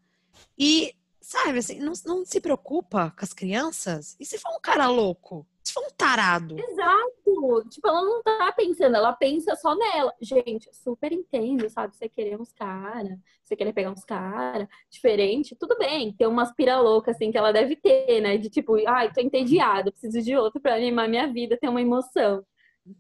e, 0.59 0.95
sabe, 1.21 1.59
assim, 1.59 1.79
não, 1.81 1.93
não 2.05 2.25
se 2.25 2.41
preocupa 2.41 3.11
com 3.11 3.25
as 3.25 3.33
crianças. 3.33 4.17
E 4.19 4.25
se 4.25 4.39
for 4.39 4.55
um 4.57 4.61
cara 4.61 4.89
louco? 4.89 5.47
Se 5.63 5.73
for 5.73 5.85
um 5.85 5.91
tarado? 5.97 6.57
Exato! 6.57 7.69
Tipo, 7.69 7.89
ela 7.89 8.03
não 8.03 8.23
tá 8.23 8.53
pensando, 8.53 8.95
ela 8.95 9.13
pensa 9.13 9.57
só 9.57 9.75
nela. 9.75 10.15
Gente, 10.21 10.71
super 10.73 11.13
entendo, 11.13 11.69
sabe? 11.69 11.97
Você 11.97 12.09
querer 12.09 12.41
uns 12.41 12.53
caras, 12.53 13.19
você 13.43 13.57
querer 13.57 13.73
pegar 13.73 13.91
uns 13.91 14.05
caras 14.05 14.69
diferente, 14.89 15.57
tudo 15.57 15.77
bem. 15.77 16.13
Tem 16.13 16.27
umas 16.29 16.53
pira 16.55 16.81
louca, 16.81 17.11
assim, 17.11 17.33
que 17.33 17.37
ela 17.37 17.53
deve 17.53 17.75
ter, 17.75 18.21
né? 18.21 18.39
De 18.39 18.49
tipo, 18.49 18.77
ai, 18.89 19.13
tô 19.13 19.21
entediada, 19.21 19.91
preciso 19.91 20.23
de 20.23 20.37
outro 20.37 20.61
pra 20.61 20.77
animar 20.77 21.09
minha 21.09 21.27
vida, 21.27 21.59
ter 21.61 21.69
uma 21.69 21.83
emoção. 21.83 22.45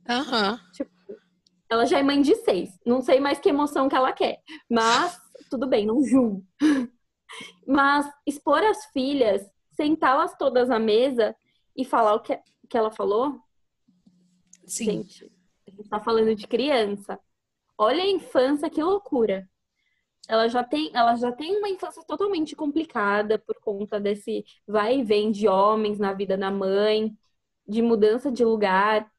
Aham. 0.08 0.52
Uhum. 0.52 0.72
Tipo, 0.72 0.90
ela 1.68 1.84
já 1.84 1.98
é 1.98 2.02
mãe 2.02 2.20
de 2.22 2.34
seis. 2.36 2.78
Não 2.84 3.00
sei 3.00 3.20
mais 3.20 3.38
que 3.38 3.48
emoção 3.48 3.88
que 3.88 3.96
ela 3.96 4.12
quer. 4.12 4.40
Mas, 4.70 5.18
tudo 5.50 5.66
bem, 5.66 5.86
não 5.86 6.04
julgo. 6.04 6.44
Mas 7.66 8.08
expor 8.26 8.62
as 8.62 8.86
filhas, 8.86 9.48
sentá-las 9.72 10.36
todas 10.36 10.70
à 10.70 10.78
mesa 10.78 11.34
e 11.76 11.84
falar 11.84 12.14
o 12.14 12.20
que, 12.20 12.38
que 12.68 12.76
ela 12.76 12.90
falou. 12.90 13.40
Sim. 14.64 14.84
Gente, 14.84 15.32
a 15.66 15.70
gente 15.70 15.88
tá 15.88 16.00
falando 16.00 16.34
de 16.34 16.46
criança. 16.46 17.18
Olha 17.76 18.02
a 18.02 18.08
infância, 18.08 18.70
que 18.70 18.82
loucura. 18.82 19.48
Ela 20.28 20.48
já 20.48 20.64
tem, 20.64 20.90
ela 20.92 21.14
já 21.14 21.30
tem 21.30 21.56
uma 21.56 21.68
infância 21.68 22.02
totalmente 22.04 22.56
complicada 22.56 23.38
por 23.38 23.56
conta 23.60 24.00
desse 24.00 24.44
vai 24.66 24.98
e 24.98 25.04
vem 25.04 25.30
de 25.30 25.46
homens 25.46 25.98
na 25.98 26.12
vida 26.12 26.36
da 26.36 26.50
mãe, 26.50 27.16
de 27.66 27.80
mudança 27.82 28.30
de 28.30 28.44
lugar. 28.44 29.10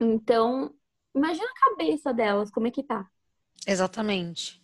Então, 0.00 0.74
Imagina 1.14 1.46
a 1.46 1.70
cabeça 1.70 2.12
delas, 2.12 2.50
como 2.50 2.66
é 2.66 2.70
que 2.70 2.82
tá. 2.82 3.08
Exatamente. 3.66 4.60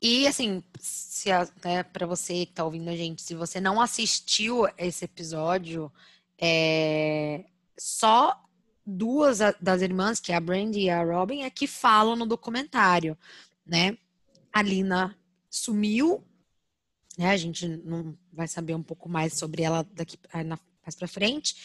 E 0.00 0.26
assim, 0.26 0.62
se 0.78 1.28
né, 1.64 1.82
para 1.82 2.06
você 2.06 2.46
que 2.46 2.52
está 2.52 2.64
ouvindo 2.64 2.88
a 2.88 2.96
gente, 2.96 3.22
se 3.22 3.34
você 3.34 3.60
não 3.60 3.80
assistiu 3.80 4.68
esse 4.76 5.04
episódio, 5.04 5.92
é, 6.40 7.44
só 7.76 8.40
duas 8.86 9.40
das 9.60 9.82
irmãs, 9.82 10.20
que 10.20 10.32
é 10.32 10.36
a 10.36 10.40
Brandy 10.40 10.82
e 10.82 10.90
a 10.90 11.02
Robin, 11.02 11.42
é 11.42 11.50
que 11.50 11.66
falam 11.66 12.14
no 12.14 12.26
documentário, 12.26 13.18
né? 13.66 13.98
A 14.52 14.62
Lina 14.62 15.18
sumiu, 15.50 16.24
né? 17.18 17.30
A 17.30 17.36
gente 17.36 17.66
não 17.66 18.16
vai 18.32 18.46
saber 18.46 18.74
um 18.74 18.82
pouco 18.82 19.08
mais 19.08 19.36
sobre 19.36 19.62
ela 19.62 19.86
daqui 19.92 20.16
mais 20.32 20.94
para 20.96 21.08
frente, 21.08 21.56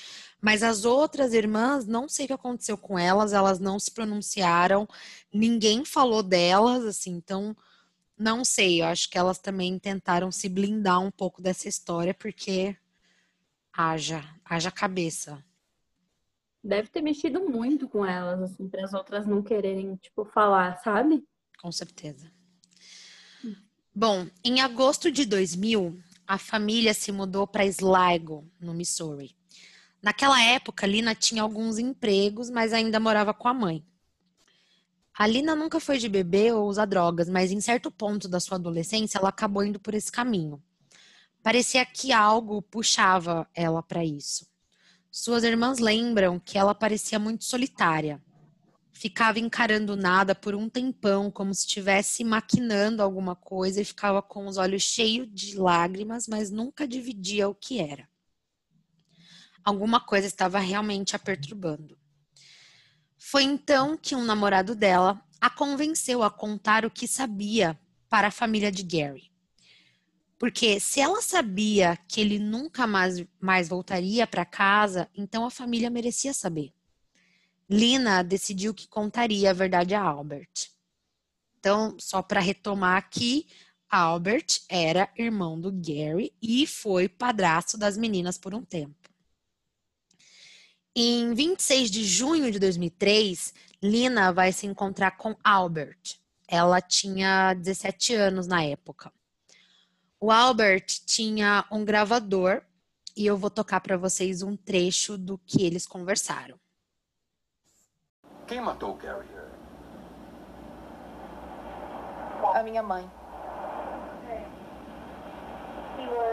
mas 0.44 0.62
as 0.62 0.84
outras 0.84 1.34
irmãs, 1.34 1.88
não 1.88 2.10
sei 2.10 2.26
o 2.26 2.28
que 2.28 2.34
aconteceu 2.34 2.78
com 2.78 3.00
elas, 3.00 3.32
elas 3.32 3.62
não 3.62 3.80
se 3.80 3.90
pronunciaram, 3.90 4.86
ninguém 5.34 5.86
falou 5.86 6.22
delas, 6.22 6.84
assim, 6.84 7.12
então 7.12 7.56
não 8.20 8.44
sei, 8.44 8.82
eu 8.82 8.88
acho 8.88 9.10
que 9.10 9.18
elas 9.18 9.40
também 9.40 9.80
tentaram 9.80 10.34
se 10.34 10.50
blindar 10.50 11.00
um 11.00 11.10
pouco 11.10 11.42
dessa 11.42 11.70
história, 11.70 12.14
porque 12.14 12.76
haja, 13.72 14.22
haja 14.44 14.70
cabeça. 14.70 15.42
Deve 16.62 16.90
ter 16.90 17.02
mexido 17.02 17.50
muito 17.50 17.88
com 17.88 18.06
elas, 18.06 18.42
assim, 18.42 18.68
para 18.68 18.84
as 18.84 18.94
outras 18.94 19.26
não 19.26 19.42
quererem, 19.42 19.96
tipo, 19.96 20.26
falar, 20.26 20.78
sabe? 20.80 21.24
Com 21.62 21.72
certeza. 21.72 22.30
Bom, 23.96 24.28
em 24.44 24.60
agosto 24.60 25.10
de 25.10 25.26
2000, 25.26 25.98
a 26.28 26.38
família 26.38 26.94
se 26.94 27.14
mudou 27.14 27.48
para 27.48 27.66
Sligo, 27.66 28.46
no 28.60 28.74
Missouri. 28.74 29.38
Naquela 30.04 30.44
época, 30.44 30.86
Lina 30.86 31.16
tinha 31.16 31.42
alguns 31.42 31.80
empregos, 31.80 32.50
mas 32.50 32.74
ainda 32.74 33.00
morava 33.00 33.34
com 33.34 33.48
a 33.48 33.54
mãe. 33.54 33.82
A 35.18 35.26
Lina 35.26 35.56
nunca 35.56 35.80
foi 35.80 35.98
de 35.98 36.10
beber 36.10 36.54
ou 36.54 36.68
usar 36.68 36.84
drogas, 36.84 37.30
mas 37.30 37.54
em 37.54 37.62
certo 37.62 37.90
ponto 37.90 38.28
da 38.28 38.38
sua 38.42 38.58
adolescência 38.58 39.18
ela 39.18 39.30
acabou 39.30 39.64
indo 39.64 39.80
por 39.80 39.94
esse 39.94 40.12
caminho. 40.12 40.62
Parecia 41.42 41.86
que 41.86 42.12
algo 42.12 42.62
puxava 42.62 43.48
ela 43.56 43.82
para 43.82 44.04
isso. 44.04 44.46
Suas 45.10 45.46
irmãs 45.46 45.80
lembram 45.80 46.38
que 46.38 46.58
ela 46.58 46.76
parecia 46.76 47.18
muito 47.18 47.46
solitária. 47.46 48.22
Ficava 48.92 49.40
encarando 49.40 49.96
nada 49.96 50.36
por 50.36 50.54
um 50.54 50.68
tempão, 50.68 51.32
como 51.32 51.54
se 51.54 51.62
estivesse 51.62 52.26
maquinando 52.26 53.02
alguma 53.02 53.38
coisa 53.38 53.80
e 53.80 53.86
ficava 53.86 54.22
com 54.22 54.48
os 54.48 54.58
olhos 54.58 54.84
cheios 54.84 55.30
de 55.32 55.58
lágrimas, 55.58 56.28
mas 56.28 56.52
nunca 56.52 56.86
dividia 56.86 57.48
o 57.48 57.56
que 57.56 57.80
era. 57.80 58.12
Alguma 59.64 60.00
coisa 60.00 60.28
estava 60.28 60.60
realmente 60.60 61.16
a 61.16 61.20
perturbando. 61.20 61.98
Foi 63.18 63.44
então 63.44 63.98
que 63.98 64.16
um 64.16 64.24
namorado 64.24 64.76
dela 64.76 65.22
a 65.40 65.50
convenceu 65.50 66.24
a 66.24 66.30
contar 66.30 66.86
o 66.86 66.92
que 66.92 67.08
sabia 67.08 67.80
para 68.10 68.28
a 68.28 68.32
família 68.32 68.72
de 68.72 68.84
Gary. 68.84 69.32
Porque 70.38 70.80
se 70.80 71.00
ela 71.00 71.22
sabia 71.22 71.98
que 72.08 72.20
ele 72.20 72.38
nunca 72.38 72.86
mais, 72.86 73.26
mais 73.40 73.70
voltaria 73.70 74.28
para 74.28 74.46
casa, 74.46 75.10
então 75.16 75.46
a 75.46 75.50
família 75.50 75.90
merecia 75.90 76.34
saber. 76.34 76.74
Lina 77.70 78.24
decidiu 78.24 78.74
que 78.74 78.88
contaria 78.88 79.50
a 79.50 79.54
verdade 79.54 79.96
a 79.96 80.02
Albert. 80.02 80.70
Então, 81.58 81.96
só 81.98 82.22
para 82.22 82.42
retomar 82.42 82.98
aqui, 82.98 83.48
Albert 83.90 84.62
era 84.68 85.10
irmão 85.18 85.60
do 85.60 85.72
Gary 85.72 86.34
e 86.42 86.68
foi 86.68 87.08
padrasto 87.08 87.78
das 87.78 87.98
meninas 87.98 88.38
por 88.38 88.54
um 88.54 88.64
tempo. 88.64 89.03
Em 90.96 91.34
26 91.34 91.90
de 91.90 92.06
junho 92.06 92.52
de 92.52 92.60
2003, 92.60 93.52
Lina 93.82 94.32
vai 94.32 94.52
se 94.52 94.68
encontrar 94.68 95.18
com 95.18 95.36
Albert. 95.44 96.20
Ela 96.48 96.80
tinha 96.80 97.56
17 97.56 98.14
anos 98.14 98.46
na 98.46 98.64
época. 98.64 99.12
O 100.20 100.30
Albert 100.30 100.86
tinha 101.08 101.66
um 101.72 101.84
gravador 101.84 102.62
e 103.18 103.26
eu 103.26 103.36
vou 103.36 103.50
tocar 103.50 103.82
para 103.82 103.98
vocês 103.98 104.44
um 104.44 104.56
trecho 104.56 105.18
do 105.18 105.36
que 105.40 105.66
eles 105.66 105.88
conversaram. 105.88 106.60
Quem 108.46 108.62
matou 108.62 108.94
Gary? 108.94 109.28
A 112.54 112.62
minha 112.62 112.84
mãe. 112.84 113.10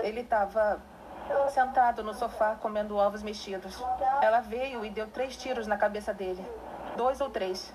Ele 0.05 0.21
estava 0.21 0.83
sentado 1.51 2.03
no 2.03 2.15
sofá 2.15 2.57
comendo 2.61 2.97
ovos 2.97 3.23
mexidos. 3.23 3.83
Ela 4.23 4.41
veio 4.41 4.85
e 4.85 4.91
deu 4.91 5.07
três 5.09 5.37
tiros 5.37 5.67
na 5.67 5.77
cabeça 5.77 6.15
dele. 6.15 6.45
Dois 6.97 7.21
ou 7.21 7.31
três. 7.31 7.73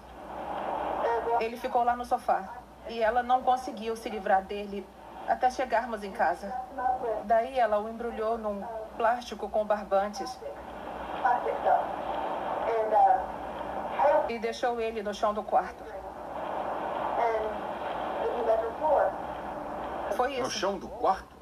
Ele 1.39 1.57
ficou 1.57 1.83
lá 1.83 1.95
no 1.95 2.05
sofá. 2.05 2.49
E 2.87 3.01
ela 3.01 3.23
não 3.23 3.43
conseguiu 3.43 3.95
se 3.95 4.09
livrar 4.09 4.43
dele 4.43 4.87
até 5.27 5.49
chegarmos 5.49 6.03
em 6.03 6.11
casa. 6.11 6.53
Daí 7.23 7.59
ela 7.59 7.79
o 7.79 7.89
embrulhou 7.89 8.37
num 8.37 8.63
plástico 8.95 9.49
com 9.49 9.65
barbantes. 9.65 10.39
E 14.29 14.39
deixou 14.39 14.79
ele 14.79 15.01
no 15.01 15.13
chão 15.13 15.33
do 15.33 15.43
quarto. 15.43 15.83
No 20.43 20.49
chão 20.49 20.77
do 20.77 20.87
quarto? 20.87 21.34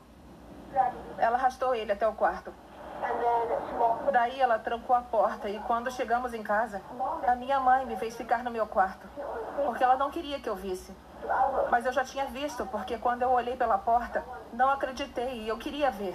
Ela 1.23 1.37
arrastou 1.37 1.73
ele 1.73 1.89
até 1.89 2.05
o 2.05 2.13
quarto. 2.13 2.53
Daí 4.11 4.41
ela 4.41 4.59
trancou 4.59 4.93
a 4.93 5.01
porta 5.01 5.47
e 5.49 5.57
quando 5.61 5.89
chegamos 5.89 6.33
em 6.33 6.43
casa, 6.43 6.81
a 7.25 7.33
minha 7.33 7.61
mãe 7.61 7.85
me 7.85 7.95
fez 7.95 8.17
ficar 8.17 8.43
no 8.43 8.51
meu 8.51 8.67
quarto, 8.67 9.07
porque 9.65 9.81
ela 9.81 9.95
não 9.95 10.11
queria 10.11 10.41
que 10.41 10.49
eu 10.49 10.55
visse. 10.57 10.93
Mas 11.71 11.85
eu 11.85 11.93
já 11.93 12.03
tinha 12.03 12.25
visto, 12.25 12.65
porque 12.65 12.97
quando 12.97 13.21
eu 13.21 13.31
olhei 13.31 13.55
pela 13.55 13.77
porta, 13.77 14.21
não 14.51 14.69
acreditei 14.69 15.43
e 15.43 15.47
eu 15.47 15.57
queria 15.57 15.89
ver. 15.89 16.13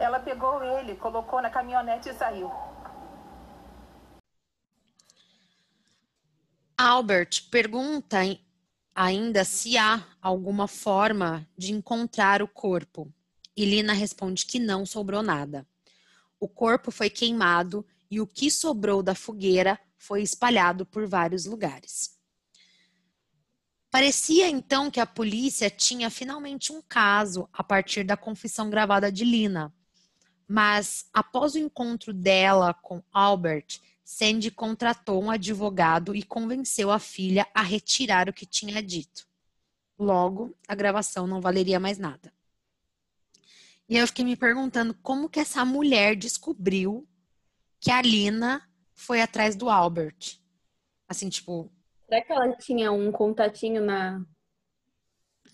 Ela 0.00 0.18
pegou 0.18 0.64
ele, 0.64 0.96
colocou 0.96 1.42
na 1.42 1.50
caminhonete 1.50 2.08
e 2.08 2.14
saiu. 2.14 2.50
Albert 6.78 7.50
pergunta 7.50 8.16
ainda 8.94 9.44
se 9.44 9.76
há 9.76 10.02
alguma 10.22 10.66
forma 10.66 11.46
de 11.58 11.74
encontrar 11.74 12.40
o 12.40 12.48
corpo. 12.48 13.12
E 13.60 13.64
Lina 13.66 13.92
responde 13.92 14.46
que 14.46 14.58
não 14.58 14.86
sobrou 14.86 15.22
nada. 15.22 15.68
O 16.40 16.48
corpo 16.48 16.90
foi 16.90 17.10
queimado 17.10 17.86
e 18.10 18.18
o 18.18 18.26
que 18.26 18.50
sobrou 18.50 19.02
da 19.02 19.14
fogueira 19.14 19.78
foi 19.98 20.22
espalhado 20.22 20.86
por 20.86 21.06
vários 21.06 21.44
lugares. 21.44 22.18
Parecia 23.90 24.48
então 24.48 24.90
que 24.90 24.98
a 24.98 25.04
polícia 25.04 25.68
tinha 25.68 26.08
finalmente 26.08 26.72
um 26.72 26.80
caso 26.80 27.46
a 27.52 27.62
partir 27.62 28.02
da 28.02 28.16
confissão 28.16 28.70
gravada 28.70 29.12
de 29.12 29.26
Lina. 29.26 29.70
Mas 30.48 31.04
após 31.12 31.52
o 31.52 31.58
encontro 31.58 32.14
dela 32.14 32.72
com 32.72 33.02
Albert, 33.12 33.78
Sandy 34.02 34.50
contratou 34.50 35.22
um 35.22 35.30
advogado 35.30 36.14
e 36.16 36.22
convenceu 36.22 36.90
a 36.90 36.98
filha 36.98 37.46
a 37.54 37.60
retirar 37.60 38.26
o 38.26 38.32
que 38.32 38.46
tinha 38.46 38.82
dito. 38.82 39.28
Logo, 39.98 40.56
a 40.66 40.74
gravação 40.74 41.26
não 41.26 41.42
valeria 41.42 41.78
mais 41.78 41.98
nada. 41.98 42.32
E 43.90 43.96
eu 43.96 44.06
fiquei 44.06 44.24
me 44.24 44.36
perguntando 44.36 44.94
como 45.02 45.28
que 45.28 45.40
essa 45.40 45.64
mulher 45.64 46.14
descobriu 46.14 47.08
que 47.80 47.90
a 47.90 48.00
Lina 48.00 48.62
foi 48.94 49.20
atrás 49.20 49.56
do 49.56 49.68
Albert. 49.68 50.38
Assim, 51.08 51.28
tipo. 51.28 51.68
Será 52.08 52.24
que 52.24 52.32
ela 52.32 52.52
tinha 52.56 52.92
um 52.92 53.10
contatinho 53.10 53.84
na 53.84 54.24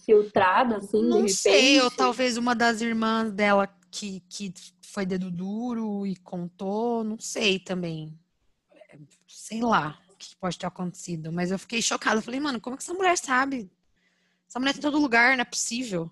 filtrado, 0.04 0.74
assim? 0.74 1.02
Não 1.02 1.26
sei, 1.26 1.80
ou 1.80 1.90
talvez 1.90 2.36
uma 2.36 2.54
das 2.54 2.82
irmãs 2.82 3.32
dela 3.32 3.74
que, 3.90 4.20
que 4.28 4.52
foi 4.82 5.06
dedo 5.06 5.30
duro 5.30 6.06
e 6.06 6.14
contou, 6.16 7.02
não 7.02 7.18
sei 7.18 7.58
também. 7.58 8.18
Sei 9.26 9.62
lá 9.62 9.98
o 10.10 10.14
que 10.14 10.36
pode 10.36 10.58
ter 10.58 10.66
acontecido, 10.66 11.32
mas 11.32 11.50
eu 11.50 11.58
fiquei 11.58 11.80
chocada. 11.80 12.18
Eu 12.18 12.22
falei, 12.22 12.38
mano, 12.38 12.60
como 12.60 12.76
que 12.76 12.82
essa 12.82 12.92
mulher 12.92 13.16
sabe? 13.16 13.70
Essa 14.46 14.58
mulher 14.60 14.74
tá 14.74 14.78
em 14.78 14.82
todo 14.82 14.98
lugar, 14.98 15.36
não 15.38 15.42
é 15.42 15.46
possível. 15.46 16.10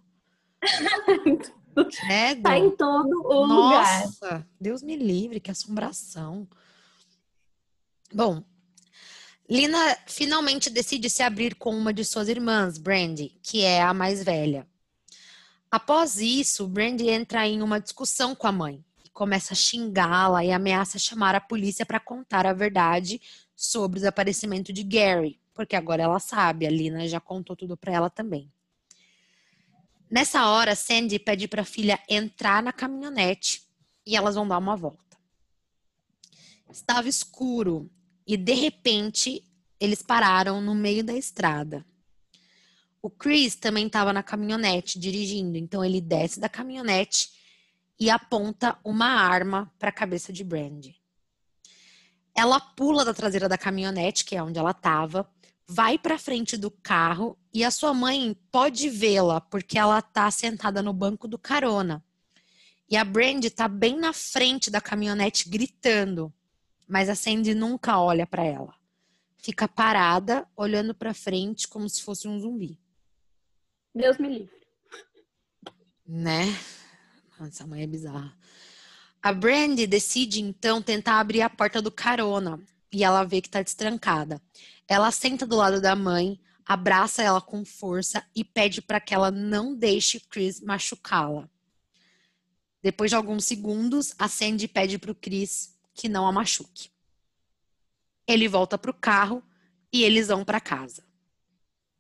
Credo. 1.75 2.43
Tá 2.43 2.59
em 2.59 2.71
todo 2.71 3.27
o 3.27 3.47
Nossa, 3.47 4.27
lugar. 4.27 4.47
Deus 4.61 4.83
me 4.83 4.97
livre, 4.97 5.41
que 5.41 5.51
assombração. 5.51 6.49
Bom, 8.13 8.45
Lina 9.49 9.99
finalmente 10.07 10.71
decide 10.71 11.11
se 11.11 11.23
abrir 11.23 11.55
com 11.57 11.77
uma 11.77 11.93
de 11.93 12.05
suas 12.05 12.29
irmãs, 12.29 12.79
Brandy, 12.79 13.39
que 13.43 13.63
é 13.63 13.83
a 13.83 13.93
mais 13.93 14.23
velha. 14.23 14.67
Após 15.71 16.19
isso, 16.21 16.69
Brandy 16.69 17.09
entra 17.09 17.47
em 17.47 17.61
uma 17.61 17.81
discussão 17.81 18.35
com 18.35 18.47
a 18.47 18.53
mãe 18.53 18.85
e 19.05 19.11
começa 19.11 19.53
a 19.53 19.57
xingá-la 19.57 20.45
e 20.45 20.53
ameaça 20.53 20.99
chamar 20.99 21.35
a 21.35 21.41
polícia 21.41 21.85
para 21.85 21.99
contar 21.99 22.47
a 22.47 22.53
verdade 22.53 23.21
sobre 23.57 23.99
o 23.99 24.01
desaparecimento 24.01 24.73
de 24.73 24.85
Gary, 24.85 25.41
porque 25.53 25.75
agora 25.75 26.05
ela 26.05 26.21
sabe, 26.21 26.67
a 26.67 26.71
Lina 26.71 27.09
já 27.09 27.21
contou 27.21 27.57
tudo 27.57 27.77
para 27.77 27.93
ela 27.93 28.09
também. 28.09 28.54
Nessa 30.11 30.49
hora, 30.49 30.77
Sandy 30.77 31.19
pede 31.19 31.49
para 31.49 31.63
a 31.63 31.65
filha 31.67 31.99
entrar 32.09 32.63
na 32.63 32.73
caminhonete 32.73 33.63
e 34.07 34.17
elas 34.17 34.35
vão 34.35 34.47
dar 34.47 34.59
uma 34.59 34.77
volta. 34.77 35.17
Estava 36.71 37.09
escuro 37.09 37.91
e 38.27 38.37
de 38.37 38.55
repente 38.55 39.45
eles 39.81 40.03
pararam 40.03 40.61
no 40.61 40.75
meio 40.75 41.03
da 41.05 41.15
estrada. 41.15 41.85
O 43.03 43.11
Chris 43.11 43.55
também 43.55 43.87
estava 43.87 44.13
na 44.13 44.23
caminhonete 44.23 44.99
dirigindo, 44.99 45.59
então 45.59 45.85
ele 45.85 46.01
desce 46.01 46.41
da 46.41 46.49
caminhonete 46.49 47.31
e 47.99 48.09
aponta 48.09 48.79
uma 48.83 49.07
arma 49.07 49.73
para 49.79 49.91
a 49.91 49.93
cabeça 49.93 50.33
de 50.33 50.43
Brandy. 50.43 50.97
Ela 52.35 52.59
pula 52.59 53.05
da 53.05 53.15
traseira 53.15 53.49
da 53.49 53.59
caminhonete, 53.59 54.25
que 54.25 54.35
é 54.35 54.43
onde 54.43 54.59
ela 54.59 54.73
estava, 54.73 55.31
vai 55.67 55.99
para 55.99 56.19
frente 56.19 56.57
do 56.57 56.71
carro 56.71 57.39
e 57.53 57.65
a 57.65 57.71
sua 57.71 57.95
mãe 57.95 58.37
pode 58.51 58.89
vê-la 58.89 59.41
porque 59.41 59.79
ela 59.79 60.01
tá 60.03 60.31
sentada 60.31 60.83
no 60.83 60.93
banco 60.93 61.27
do 61.27 61.39
carona. 61.39 62.05
E 62.89 62.97
a 62.97 63.05
Brandy 63.05 63.51
tá 63.51 63.67
bem 63.67 63.97
na 63.99 64.13
frente 64.13 64.71
da 64.71 64.81
caminhonete 64.81 65.49
gritando, 65.49 66.33
mas 66.87 67.09
a 67.09 67.15
Sandy 67.15 67.55
nunca 67.55 67.99
olha 67.99 68.27
para 68.27 68.45
ela. 68.45 68.75
Fica 69.39 69.67
parada, 69.67 70.47
olhando 70.57 70.95
para 70.95 71.15
frente 71.15 71.67
como 71.67 71.89
se 71.89 72.03
fosse 72.03 72.29
um 72.29 72.39
zumbi. 72.39 72.79
Deus 73.95 74.19
me 74.19 74.29
livre. 74.29 74.61
Né? 76.07 76.45
Nossa, 77.39 77.67
mãe 77.67 77.83
é 77.83 77.87
bizarra. 77.87 78.37
A 79.23 79.33
Brandy 79.33 79.87
decide 79.87 80.43
então 80.43 80.83
tentar 80.83 81.19
abrir 81.19 81.41
a 81.41 81.49
porta 81.49 81.81
do 81.81 81.91
carona 81.91 82.61
e 82.95 83.03
ela 83.03 83.25
vê 83.25 83.41
que 83.41 83.51
tá 83.51 83.61
destrancada. 83.61 84.41
Ela 84.87 85.11
senta 85.11 85.45
do 85.45 85.57
lado 85.57 85.81
da 85.81 85.97
mãe, 85.97 86.41
abraça 86.65 87.23
ela 87.25 87.41
com 87.41 87.65
força 87.65 88.25
e 88.37 88.45
pede 88.45 88.81
para 88.81 89.01
que 89.01 89.13
ela 89.13 89.33
não 89.33 89.75
deixe 89.75 90.21
Chris 90.21 90.61
machucá-la. 90.61 91.51
Depois 92.81 93.11
de 93.11 93.17
alguns 93.17 93.45
segundos, 93.45 94.15
a 94.17 94.29
Sandy 94.29 94.69
pede 94.69 94.97
para 94.97 95.11
o 95.11 95.15
Chris 95.15 95.75
que 95.93 96.09
não 96.09 96.25
a 96.25 96.33
machuque. 96.33 96.91
Ele 98.29 98.47
volta 98.47 98.79
para 98.79 98.93
o 98.93 98.95
carro 98.95 99.43
e 99.93 100.05
eles 100.05 100.29
vão 100.29 100.45
para 100.45 100.61
casa. 100.61 101.05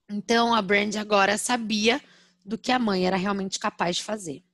Então 0.09 0.55
a 0.55 0.63
Brandy 0.63 0.99
agora 0.99 1.37
sabia 1.37 2.01
do 2.45 2.57
que 2.57 2.71
a 2.71 2.79
mãe 2.79 3.05
era 3.05 3.17
realmente 3.17 3.59
capaz 3.59 3.97
de 3.97 4.05
fazer. 4.05 4.45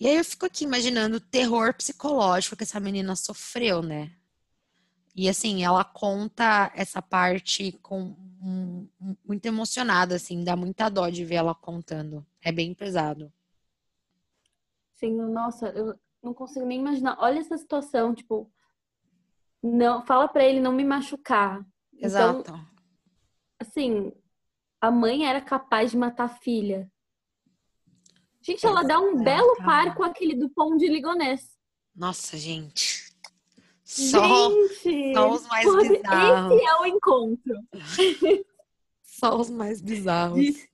E 0.00 0.06
aí 0.06 0.16
eu 0.16 0.24
fico 0.24 0.46
aqui 0.46 0.62
imaginando 0.62 1.16
o 1.16 1.20
terror 1.20 1.74
psicológico 1.74 2.54
que 2.54 2.62
essa 2.62 2.78
menina 2.78 3.16
sofreu, 3.16 3.82
né? 3.82 4.12
E 5.18 5.28
assim, 5.28 5.64
ela 5.64 5.84
conta 5.84 6.70
essa 6.76 7.02
parte 7.02 7.72
com 7.82 8.14
um, 8.40 8.88
muito 9.26 9.44
emocionada, 9.46 10.14
assim, 10.14 10.44
dá 10.44 10.54
muita 10.54 10.88
dó 10.88 11.08
de 11.08 11.24
ver 11.24 11.34
ela 11.34 11.56
contando. 11.56 12.24
É 12.40 12.52
bem 12.52 12.72
pesado. 12.72 13.32
Sim, 14.94 15.16
nossa, 15.16 15.70
eu 15.70 15.98
não 16.22 16.32
consigo 16.32 16.64
nem 16.64 16.78
imaginar. 16.78 17.16
Olha 17.18 17.40
essa 17.40 17.58
situação, 17.58 18.14
tipo, 18.14 18.48
não, 19.60 20.06
fala 20.06 20.28
para 20.28 20.44
ele 20.44 20.60
não 20.60 20.70
me 20.70 20.84
machucar. 20.84 21.66
Então, 21.94 22.06
Exato. 22.06 22.40
Então, 22.42 22.66
assim, 23.58 24.12
a 24.80 24.88
mãe 24.88 25.26
era 25.26 25.40
capaz 25.40 25.90
de 25.90 25.96
matar 25.96 26.26
a 26.26 26.28
filha. 26.28 26.88
Gente, 28.40 28.64
ela 28.64 28.84
dá 28.84 29.00
um 29.00 29.20
belo 29.20 29.56
par 29.64 29.96
com 29.96 30.04
aquele 30.04 30.36
do 30.36 30.48
pão 30.48 30.76
de 30.76 30.86
ligonês. 30.86 31.58
Nossa, 31.92 32.36
gente. 32.36 33.07
Só, 33.90 34.50
gente, 34.82 35.14
só 35.14 35.30
os 35.32 35.46
mais 35.48 35.64
pode- 35.64 35.88
bizarros. 35.88 36.52
Esse 36.56 36.66
é 36.66 36.74
o 36.76 36.86
encontro. 36.86 37.54
Só 39.02 39.40
os 39.40 39.48
mais 39.48 39.80
bizarros. 39.80 40.68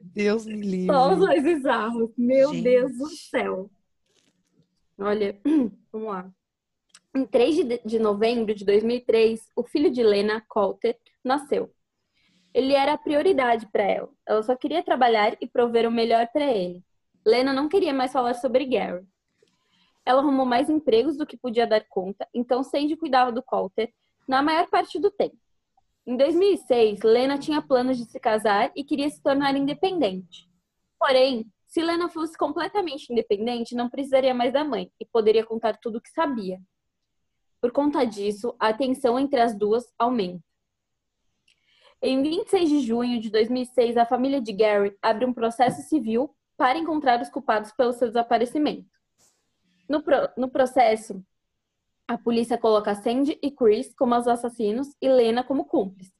Deus 0.00 0.44
me 0.44 0.60
livre. 0.60 0.86
Só 0.92 1.12
os 1.14 1.18
mais 1.18 1.42
bizarros. 1.42 2.10
Meu 2.16 2.52
Gente. 2.52 2.62
Deus 2.62 2.92
do 2.98 3.08
céu. 3.08 3.70
Olha, 4.98 5.40
vamos 5.90 6.08
lá. 6.08 6.30
Em 7.16 7.24
3 7.24 7.80
de, 7.86 7.98
novembro 7.98 8.54
de 8.54 8.64
2003, 8.66 9.40
o 9.56 9.64
filho 9.64 9.90
de 9.90 10.02
Lena, 10.02 10.44
Coulter, 10.46 10.98
nasceu. 11.24 11.72
Ele 12.52 12.74
era 12.74 12.92
a 12.92 12.98
prioridade 12.98 13.66
para 13.72 13.82
ela. 13.82 14.10
Ela 14.26 14.42
só 14.42 14.54
queria 14.54 14.82
trabalhar 14.82 15.38
e 15.40 15.46
prover 15.48 15.88
o 15.88 15.90
melhor 15.90 16.28
para 16.32 16.44
ele. 16.52 16.84
Lena 17.26 17.52
não 17.54 17.66
queria 17.66 17.94
mais 17.94 18.12
falar 18.12 18.34
sobre 18.34 18.66
Gary. 18.66 19.06
Ela 20.08 20.22
arrumou 20.22 20.46
mais 20.46 20.70
empregos 20.70 21.18
do 21.18 21.26
que 21.26 21.36
podia 21.36 21.66
dar 21.66 21.84
conta, 21.86 22.26
então 22.32 22.64
Sandy 22.64 22.96
cuidava 22.96 23.30
do 23.30 23.42
Coulter 23.42 23.92
na 24.26 24.42
maior 24.42 24.66
parte 24.70 24.98
do 24.98 25.10
tempo. 25.10 25.36
Em 26.06 26.16
2006, 26.16 27.02
Lena 27.02 27.36
tinha 27.38 27.60
planos 27.60 27.98
de 27.98 28.06
se 28.06 28.18
casar 28.18 28.72
e 28.74 28.82
queria 28.82 29.10
se 29.10 29.22
tornar 29.22 29.54
independente. 29.54 30.48
Porém, 30.98 31.44
se 31.66 31.82
Lena 31.82 32.08
fosse 32.08 32.38
completamente 32.38 33.12
independente, 33.12 33.74
não 33.74 33.90
precisaria 33.90 34.32
mais 34.32 34.50
da 34.50 34.64
mãe 34.64 34.90
e 34.98 35.04
poderia 35.04 35.44
contar 35.44 35.76
tudo 35.76 35.98
o 35.98 36.00
que 36.00 36.08
sabia. 36.08 36.58
Por 37.60 37.70
conta 37.70 38.06
disso, 38.06 38.56
a 38.58 38.72
tensão 38.72 39.18
entre 39.18 39.38
as 39.38 39.54
duas 39.54 39.92
aumenta. 39.98 40.42
Em 42.00 42.22
26 42.22 42.66
de 42.70 42.80
junho 42.80 43.20
de 43.20 43.28
2006, 43.28 43.98
a 43.98 44.06
família 44.06 44.40
de 44.40 44.54
Gary 44.54 44.96
abre 45.02 45.26
um 45.26 45.34
processo 45.34 45.82
civil 45.82 46.34
para 46.56 46.78
encontrar 46.78 47.20
os 47.20 47.28
culpados 47.28 47.72
pelo 47.72 47.92
seu 47.92 48.08
desaparecimento. 48.08 48.97
No, 49.88 50.02
pro- 50.02 50.28
no 50.36 50.50
processo, 50.50 51.24
a 52.06 52.18
polícia 52.18 52.58
coloca 52.58 52.94
Sandy 52.94 53.38
e 53.42 53.50
Chris 53.50 53.94
como 53.94 54.16
os 54.16 54.28
assassinos 54.28 54.88
e 55.00 55.08
Lena 55.08 55.42
como 55.42 55.64
cúmplice. 55.64 56.12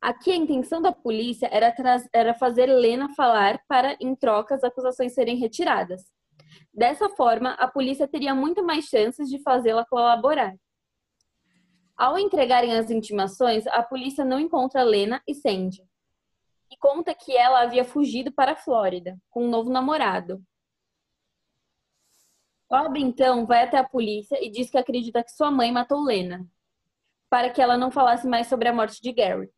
Aqui 0.00 0.30
a 0.30 0.36
intenção 0.36 0.80
da 0.80 0.92
polícia 0.92 1.48
era, 1.50 1.74
era 2.12 2.34
fazer 2.34 2.66
Lena 2.66 3.08
falar 3.14 3.60
para, 3.66 3.96
em 4.00 4.14
troca, 4.14 4.54
as 4.54 4.62
acusações 4.62 5.14
serem 5.14 5.36
retiradas. 5.36 6.04
Dessa 6.72 7.08
forma, 7.08 7.52
a 7.52 7.66
polícia 7.66 8.06
teria 8.06 8.34
muito 8.34 8.62
mais 8.64 8.84
chances 8.84 9.28
de 9.28 9.42
fazê-la 9.42 9.84
colaborar. 9.86 10.54
Ao 11.96 12.18
entregarem 12.18 12.76
as 12.76 12.90
intimações, 12.90 13.66
a 13.68 13.82
polícia 13.82 14.24
não 14.24 14.38
encontra 14.38 14.82
Lena 14.82 15.22
e 15.26 15.34
Sandy. 15.34 15.82
E 16.70 16.76
conta 16.76 17.14
que 17.14 17.34
ela 17.34 17.62
havia 17.62 17.84
fugido 17.84 18.30
para 18.30 18.52
a 18.52 18.56
Flórida 18.56 19.16
com 19.30 19.46
um 19.46 19.50
novo 19.50 19.70
namorado. 19.70 20.42
Bob 22.68 22.98
então 23.00 23.46
vai 23.46 23.62
até 23.62 23.78
a 23.78 23.84
polícia 23.84 24.38
e 24.44 24.50
diz 24.50 24.68
que 24.70 24.78
acredita 24.78 25.22
que 25.22 25.30
sua 25.30 25.50
mãe 25.50 25.70
matou 25.70 26.02
Lena, 26.02 26.46
para 27.30 27.50
que 27.50 27.62
ela 27.62 27.76
não 27.78 27.90
falasse 27.90 28.26
mais 28.26 28.48
sobre 28.48 28.68
a 28.68 28.72
morte 28.72 29.00
de 29.00 29.12
Gary. 29.12 29.50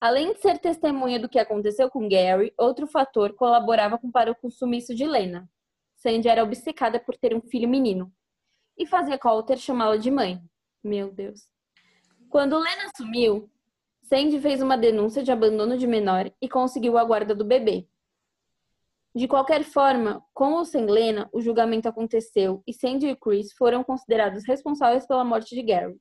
Além 0.00 0.32
de 0.32 0.40
ser 0.40 0.58
testemunha 0.58 1.20
do 1.20 1.28
que 1.28 1.38
aconteceu 1.38 1.90
com 1.90 2.08
Gary, 2.08 2.52
outro 2.56 2.86
fator 2.86 3.34
colaborava 3.34 3.98
com 3.98 4.10
para 4.10 4.34
o 4.42 4.50
sumiço 4.50 4.94
de 4.94 5.06
Lena. 5.06 5.48
Sandy 5.96 6.28
era 6.28 6.42
obcecada 6.42 6.98
por 6.98 7.16
ter 7.16 7.34
um 7.36 7.42
filho 7.42 7.68
menino 7.68 8.12
e 8.78 8.86
fazia 8.86 9.18
Coulter 9.18 9.58
chamá-la 9.58 9.98
de 9.98 10.10
mãe. 10.10 10.40
Meu 10.82 11.12
Deus. 11.12 11.46
Quando 12.30 12.58
Lena 12.58 12.90
sumiu, 12.96 13.50
Sandy 14.04 14.40
fez 14.40 14.62
uma 14.62 14.78
denúncia 14.78 15.22
de 15.22 15.30
abandono 15.30 15.76
de 15.76 15.86
menor 15.86 16.32
e 16.40 16.48
conseguiu 16.48 16.96
a 16.96 17.04
guarda 17.04 17.34
do 17.34 17.44
bebê. 17.44 17.86
De 19.14 19.26
qualquer 19.26 19.64
forma, 19.64 20.24
com 20.32 20.52
ou 20.52 20.64
sem 20.64 20.86
Lena, 20.86 21.28
o 21.32 21.40
julgamento 21.40 21.88
aconteceu 21.88 22.62
e 22.66 22.72
Sandy 22.72 23.08
e 23.08 23.16
Chris 23.16 23.52
foram 23.52 23.82
considerados 23.82 24.44
responsáveis 24.46 25.06
pela 25.06 25.24
morte 25.24 25.54
de 25.54 25.62
Gary 25.62 26.00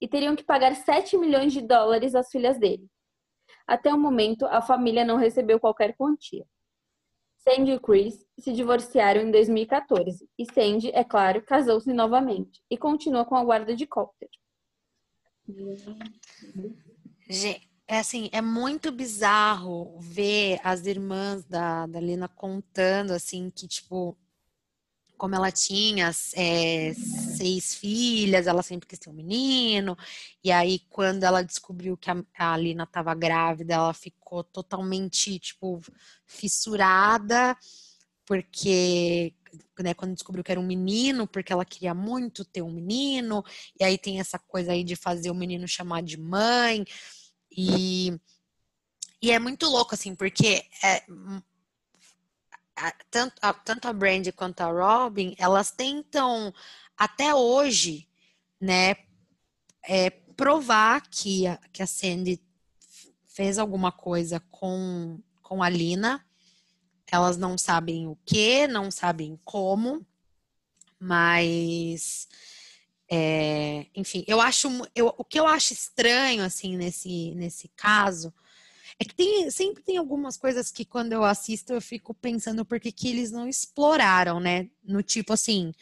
e 0.00 0.08
teriam 0.08 0.34
que 0.34 0.44
pagar 0.44 0.74
7 0.74 1.18
milhões 1.18 1.52
de 1.52 1.60
dólares 1.60 2.14
às 2.14 2.30
filhas 2.30 2.58
dele. 2.58 2.88
Até 3.66 3.92
o 3.92 3.98
momento, 3.98 4.46
a 4.46 4.62
família 4.62 5.04
não 5.04 5.16
recebeu 5.16 5.60
qualquer 5.60 5.94
quantia. 5.94 6.46
Sandy 7.38 7.72
e 7.72 7.80
Chris 7.80 8.26
se 8.38 8.52
divorciaram 8.52 9.20
em 9.20 9.30
2014 9.30 10.28
e 10.38 10.44
Sandy, 10.52 10.90
é 10.94 11.04
claro, 11.04 11.42
casou-se 11.42 11.92
novamente 11.92 12.62
e 12.70 12.76
continua 12.76 13.24
com 13.24 13.36
a 13.36 13.44
guarda 13.44 13.76
de 13.76 13.86
Coulter. 13.86 14.28
Gente, 17.28 17.67
é 17.88 17.98
assim, 17.98 18.28
é 18.32 18.42
muito 18.42 18.92
bizarro 18.92 19.98
ver 19.98 20.60
as 20.62 20.84
irmãs 20.84 21.44
da, 21.44 21.86
da 21.86 21.98
Lena 21.98 22.28
contando, 22.28 23.12
assim, 23.12 23.50
que, 23.50 23.66
tipo, 23.66 24.14
como 25.16 25.34
ela 25.34 25.50
tinha 25.50 26.10
é, 26.36 26.94
seis 27.36 27.74
filhas, 27.74 28.46
ela 28.46 28.62
sempre 28.62 28.86
quis 28.86 28.98
ter 28.98 29.08
um 29.08 29.14
menino, 29.14 29.96
e 30.44 30.52
aí 30.52 30.80
quando 30.90 31.24
ela 31.24 31.42
descobriu 31.42 31.96
que 31.96 32.10
a, 32.10 32.22
a 32.38 32.56
Lina 32.58 32.84
estava 32.84 33.14
grávida, 33.14 33.74
ela 33.74 33.94
ficou 33.94 34.44
totalmente, 34.44 35.38
tipo, 35.38 35.80
fissurada, 36.26 37.56
porque, 38.26 39.34
né, 39.80 39.94
quando 39.94 40.12
descobriu 40.12 40.44
que 40.44 40.52
era 40.52 40.60
um 40.60 40.66
menino, 40.66 41.26
porque 41.26 41.52
ela 41.54 41.64
queria 41.64 41.94
muito 41.94 42.44
ter 42.44 42.60
um 42.60 42.70
menino, 42.70 43.42
e 43.80 43.84
aí 43.84 43.96
tem 43.96 44.20
essa 44.20 44.38
coisa 44.38 44.72
aí 44.72 44.84
de 44.84 44.94
fazer 44.94 45.30
o 45.30 45.34
menino 45.34 45.66
chamar 45.66 46.02
de 46.02 46.18
mãe, 46.18 46.84
e, 47.60 48.20
e 49.20 49.32
é 49.32 49.38
muito 49.38 49.66
louco, 49.66 49.94
assim, 49.94 50.14
porque 50.14 50.64
é, 50.82 51.02
a- 52.76 52.94
tanto, 53.10 53.34
a, 53.42 53.52
tanto 53.52 53.88
a 53.88 53.92
Brandy 53.92 54.30
quanto 54.32 54.60
a 54.60 54.70
Robin, 54.70 55.34
elas 55.38 55.70
tentam 55.70 56.52
até 56.96 57.34
hoje, 57.34 58.08
né, 58.60 58.94
é, 59.82 60.10
provar 60.10 61.02
que 61.08 61.46
a, 61.46 61.56
que 61.72 61.82
a 61.82 61.86
Sandy 61.86 62.40
fez 63.26 63.58
alguma 63.58 63.90
coisa 63.90 64.40
com, 64.50 65.20
com 65.42 65.62
a 65.62 65.68
Lina. 65.68 66.24
Elas 67.10 67.36
não 67.36 67.56
sabem 67.58 68.06
o 68.06 68.16
que, 68.24 68.66
não 68.68 68.90
sabem 68.90 69.40
como, 69.44 70.06
mas 71.00 72.28
É, 73.10 73.86
enfim, 73.94 74.22
eu 74.26 74.40
acho 74.40 74.68
eu, 74.94 75.14
o 75.16 75.24
que 75.24 75.40
eu 75.40 75.46
acho 75.46 75.72
estranho 75.72 76.44
assim 76.44 76.76
nesse 76.76 77.34
nesse 77.36 77.68
caso 77.74 78.32
é 79.00 79.04
que 79.04 79.14
tem, 79.14 79.50
sempre 79.50 79.82
tem 79.82 79.96
algumas 79.98 80.36
coisas 80.36 80.70
que 80.70 80.84
quando 80.84 81.12
eu 81.12 81.24
assisto 81.24 81.72
eu 81.72 81.80
fico 81.80 82.14
pensando 82.14 82.64
por 82.64 82.80
que 82.80 82.92
que 82.92 83.08
eles 83.08 83.30
não 83.30 83.48
exploraram, 83.48 84.40
né? 84.40 84.68
No 84.84 85.02
tipo 85.02 85.32
assim, 85.32 85.72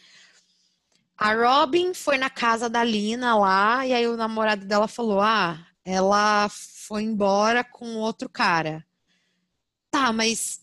a 1.17 1.33
Robin 1.33 1.93
foi 1.93 2.17
na 2.17 2.29
casa 2.29 2.69
da 2.69 2.83
Lina 2.83 3.35
lá 3.37 3.85
e 3.85 3.93
aí 3.93 4.07
o 4.07 4.17
namorado 4.17 4.65
dela 4.65 4.87
falou: 4.87 5.19
"Ah, 5.21 5.65
ela 5.83 6.47
foi 6.49 7.03
embora 7.03 7.63
com 7.63 7.95
outro 7.97 8.29
cara". 8.29 8.85
Tá, 9.91 10.11
mas 10.13 10.61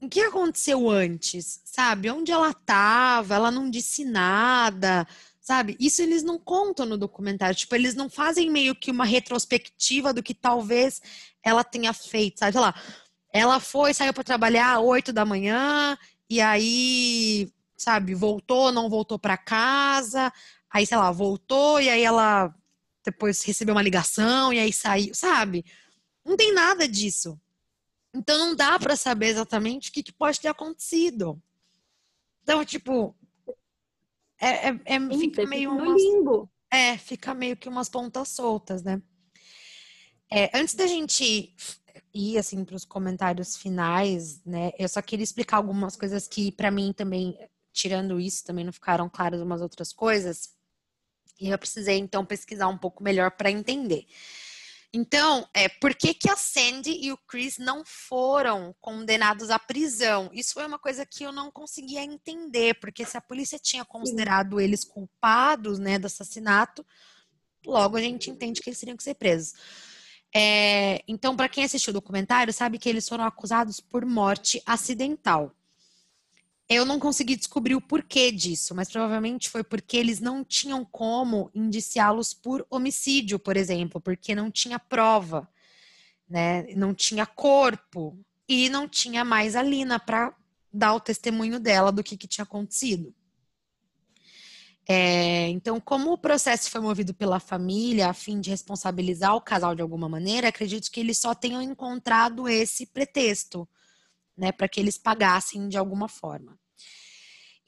o 0.00 0.08
que 0.08 0.20
aconteceu 0.20 0.90
antes? 0.90 1.62
Sabe? 1.64 2.10
Onde 2.10 2.32
ela 2.32 2.50
estava? 2.50 3.34
Ela 3.34 3.50
não 3.50 3.70
disse 3.70 4.04
nada 4.04 5.06
sabe? 5.40 5.76
Isso 5.80 6.02
eles 6.02 6.22
não 6.22 6.38
contam 6.38 6.86
no 6.86 6.98
documentário. 6.98 7.56
Tipo, 7.56 7.74
eles 7.74 7.94
não 7.94 8.10
fazem 8.10 8.50
meio 8.50 8.74
que 8.74 8.90
uma 8.90 9.04
retrospectiva 9.04 10.12
do 10.12 10.22
que 10.22 10.34
talvez 10.34 11.00
ela 11.42 11.64
tenha 11.64 11.92
feito, 11.92 12.38
sabe? 12.38 12.52
Sei 12.52 12.60
lá, 12.60 12.74
ela 13.32 13.60
foi, 13.60 13.94
saiu 13.94 14.12
para 14.12 14.24
trabalhar 14.24 14.76
às 14.76 14.82
8 14.82 15.12
da 15.12 15.24
manhã, 15.24 15.96
e 16.28 16.40
aí, 16.40 17.52
sabe, 17.76 18.14
voltou, 18.14 18.70
não 18.70 18.88
voltou 18.88 19.18
para 19.18 19.36
casa, 19.38 20.32
aí, 20.70 20.86
sei 20.86 20.96
lá, 20.96 21.10
voltou, 21.10 21.80
e 21.80 21.88
aí 21.88 22.02
ela 22.02 22.54
depois 23.04 23.42
recebeu 23.42 23.74
uma 23.74 23.82
ligação, 23.82 24.52
e 24.52 24.58
aí 24.58 24.72
saiu, 24.72 25.14
sabe? 25.14 25.64
Não 26.24 26.36
tem 26.36 26.52
nada 26.52 26.86
disso. 26.86 27.40
Então 28.14 28.38
não 28.38 28.56
dá 28.56 28.78
para 28.78 28.96
saber 28.96 29.26
exatamente 29.26 29.90
o 29.90 29.92
que, 29.92 30.02
que 30.02 30.12
pode 30.12 30.40
ter 30.40 30.48
acontecido. 30.48 31.40
Então, 32.42 32.64
tipo, 32.64 33.14
é, 34.40 34.68
é, 34.68 34.80
é 34.84 35.18
fica 35.18 35.46
meio 35.46 35.70
fica 35.70 35.82
umas, 35.82 36.02
limbo. 36.02 36.50
é, 36.72 36.96
fica 36.96 37.34
meio 37.34 37.56
que 37.56 37.68
umas 37.68 37.88
pontas 37.88 38.28
soltas, 38.28 38.82
né? 38.82 39.02
É, 40.32 40.50
antes 40.56 40.74
da 40.74 40.86
gente 40.86 41.54
ir 42.14 42.38
assim 42.38 42.64
para 42.64 42.76
os 42.76 42.84
comentários 42.84 43.56
finais, 43.56 44.42
né? 44.44 44.72
Eu 44.78 44.88
só 44.88 45.02
queria 45.02 45.24
explicar 45.24 45.58
algumas 45.58 45.96
coisas 45.96 46.26
que 46.26 46.52
para 46.52 46.70
mim 46.70 46.92
também, 46.92 47.36
tirando 47.72 48.18
isso, 48.20 48.44
também 48.44 48.64
não 48.64 48.72
ficaram 48.72 49.08
claras 49.08 49.40
umas 49.40 49.60
outras 49.60 49.92
coisas. 49.92 50.50
E 51.40 51.48
eu 51.48 51.58
precisei 51.58 51.98
então 51.98 52.24
pesquisar 52.24 52.68
um 52.68 52.78
pouco 52.78 53.02
melhor 53.02 53.30
para 53.32 53.50
entender. 53.50 54.06
Então, 54.92 55.48
é, 55.54 55.68
por 55.68 55.94
que, 55.94 56.12
que 56.12 56.28
a 56.28 56.36
Sandy 56.36 56.98
e 57.00 57.12
o 57.12 57.16
Chris 57.16 57.58
não 57.58 57.84
foram 57.84 58.74
condenados 58.80 59.48
à 59.48 59.58
prisão? 59.58 60.28
Isso 60.32 60.52
foi 60.54 60.66
uma 60.66 60.80
coisa 60.80 61.06
que 61.06 61.22
eu 61.22 61.30
não 61.30 61.50
conseguia 61.50 62.02
entender, 62.02 62.74
porque 62.80 63.04
se 63.04 63.16
a 63.16 63.20
polícia 63.20 63.56
tinha 63.56 63.84
considerado 63.84 64.60
eles 64.60 64.82
culpados 64.82 65.78
né, 65.78 65.96
do 65.96 66.06
assassinato, 66.06 66.84
logo 67.64 67.96
a 67.96 68.00
gente 68.00 68.30
entende 68.30 68.60
que 68.60 68.68
eles 68.68 68.80
teriam 68.80 68.96
que 68.96 69.04
ser 69.04 69.14
presos. 69.14 69.54
É, 70.34 71.02
então, 71.06 71.36
para 71.36 71.48
quem 71.48 71.64
assistiu 71.64 71.92
o 71.92 71.94
documentário, 71.94 72.52
sabe 72.52 72.78
que 72.78 72.88
eles 72.88 73.08
foram 73.08 73.24
acusados 73.24 73.78
por 73.78 74.04
morte 74.04 74.60
acidental. 74.66 75.54
Eu 76.72 76.84
não 76.84 77.00
consegui 77.00 77.34
descobrir 77.34 77.74
o 77.74 77.80
porquê 77.80 78.30
disso, 78.30 78.76
mas 78.76 78.88
provavelmente 78.88 79.50
foi 79.50 79.64
porque 79.64 79.96
eles 79.96 80.20
não 80.20 80.44
tinham 80.44 80.84
como 80.84 81.50
indiciá-los 81.52 82.32
por 82.32 82.64
homicídio, 82.70 83.40
por 83.40 83.56
exemplo, 83.56 84.00
porque 84.00 84.36
não 84.36 84.52
tinha 84.52 84.78
prova, 84.78 85.50
né? 86.28 86.72
Não 86.76 86.94
tinha 86.94 87.26
corpo 87.26 88.16
e 88.48 88.68
não 88.68 88.88
tinha 88.88 89.24
mais 89.24 89.56
a 89.56 89.62
Lina 89.64 89.98
para 89.98 90.32
dar 90.72 90.94
o 90.94 91.00
testemunho 91.00 91.58
dela 91.58 91.90
do 91.90 92.04
que, 92.04 92.16
que 92.16 92.28
tinha 92.28 92.44
acontecido. 92.44 93.12
É, 94.88 95.48
então, 95.48 95.80
como 95.80 96.12
o 96.12 96.18
processo 96.18 96.70
foi 96.70 96.80
movido 96.80 97.12
pela 97.12 97.40
família 97.40 98.08
a 98.10 98.14
fim 98.14 98.40
de 98.40 98.48
responsabilizar 98.50 99.34
o 99.34 99.40
casal 99.40 99.74
de 99.74 99.82
alguma 99.82 100.08
maneira, 100.08 100.48
acredito 100.48 100.88
que 100.88 101.00
eles 101.00 101.18
só 101.18 101.34
tenham 101.34 101.60
encontrado 101.60 102.48
esse 102.48 102.86
pretexto, 102.86 103.68
né, 104.36 104.52
para 104.52 104.68
que 104.68 104.78
eles 104.78 104.96
pagassem 104.96 105.68
de 105.68 105.76
alguma 105.76 106.08
forma. 106.08 106.59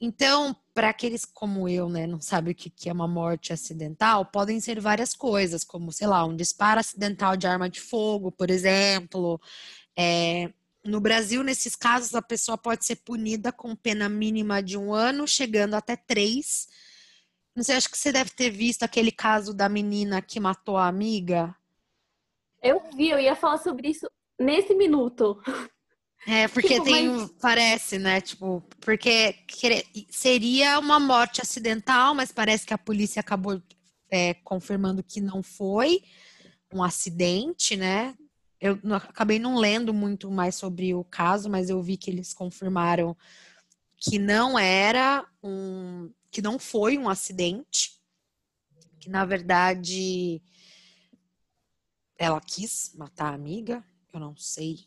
Então, 0.05 0.53
para 0.73 0.89
aqueles 0.89 1.23
como 1.23 1.69
eu, 1.69 1.87
né, 1.87 2.05
não 2.05 2.19
sabe 2.19 2.51
o 2.51 2.55
que, 2.55 2.89
é 2.89 2.91
uma 2.91 3.07
morte 3.07 3.53
acidental, 3.53 4.25
podem 4.25 4.59
ser 4.59 4.81
várias 4.81 5.15
coisas, 5.15 5.63
como, 5.63 5.93
sei 5.93 6.07
lá, 6.07 6.25
um 6.25 6.35
disparo 6.35 6.81
acidental 6.81 7.37
de 7.37 7.47
arma 7.47 7.69
de 7.69 7.79
fogo, 7.79 8.29
por 8.29 8.49
exemplo. 8.49 9.39
É, 9.97 10.51
no 10.83 10.99
Brasil, 10.99 11.41
nesses 11.41 11.73
casos, 11.73 12.15
a 12.15 12.21
pessoa 12.21 12.57
pode 12.57 12.83
ser 12.83 12.97
punida 12.97 13.49
com 13.53 13.73
pena 13.77 14.09
mínima 14.09 14.61
de 14.61 14.77
um 14.77 14.93
ano, 14.93 15.25
chegando 15.25 15.73
até 15.73 15.95
três. 15.95 16.67
Não 17.55 17.63
sei, 17.63 17.77
acho 17.77 17.89
que 17.89 17.97
você 17.97 18.11
deve 18.11 18.31
ter 18.31 18.49
visto 18.49 18.83
aquele 18.83 19.11
caso 19.11 19.53
da 19.53 19.69
menina 19.69 20.21
que 20.21 20.37
matou 20.37 20.75
a 20.75 20.89
amiga. 20.89 21.55
Eu 22.61 22.81
vi, 22.93 23.07
eu 23.09 23.19
ia 23.21 23.37
falar 23.37 23.57
sobre 23.57 23.87
isso 23.87 24.11
nesse 24.37 24.75
minuto. 24.75 25.41
É, 26.25 26.47
porque 26.47 26.75
Tipo, 26.75 26.83
tem, 26.85 27.07
mas- 27.09 27.31
parece, 27.41 27.99
né, 27.99 28.21
tipo, 28.21 28.63
porque 28.79 29.35
seria 30.09 30.79
uma 30.79 30.99
morte 30.99 31.41
acidental, 31.41 32.15
mas 32.15 32.31
parece 32.31 32.65
que 32.65 32.73
a 32.73 32.77
polícia 32.77 33.19
acabou 33.19 33.61
é, 34.09 34.33
confirmando 34.35 35.03
que 35.03 35.19
não 35.19 35.41
foi 35.43 36.03
um 36.71 36.83
acidente, 36.83 37.75
né? 37.75 38.15
Eu 38.61 38.79
não- 38.83 38.95
acabei 38.97 39.39
não 39.39 39.55
lendo 39.57 39.93
muito 39.93 40.29
mais 40.31 40.55
sobre 40.55 40.93
o 40.93 41.03
caso, 41.03 41.49
mas 41.49 41.69
eu 41.69 41.81
vi 41.81 41.97
que 41.97 42.09
eles 42.11 42.33
confirmaram 42.33 43.17
que 43.97 44.17
não 44.19 44.57
era 44.57 45.27
um, 45.43 46.09
que 46.31 46.41
não 46.41 46.57
foi 46.59 46.97
um 46.97 47.09
acidente, 47.09 47.99
que 48.99 49.09
na 49.09 49.25
verdade 49.25 50.41
ela 52.17 52.39
quis 52.39 52.93
matar 52.95 53.31
a 53.31 53.35
amiga, 53.35 53.83
eu 54.13 54.19
não 54.19 54.35
sei 54.37 54.85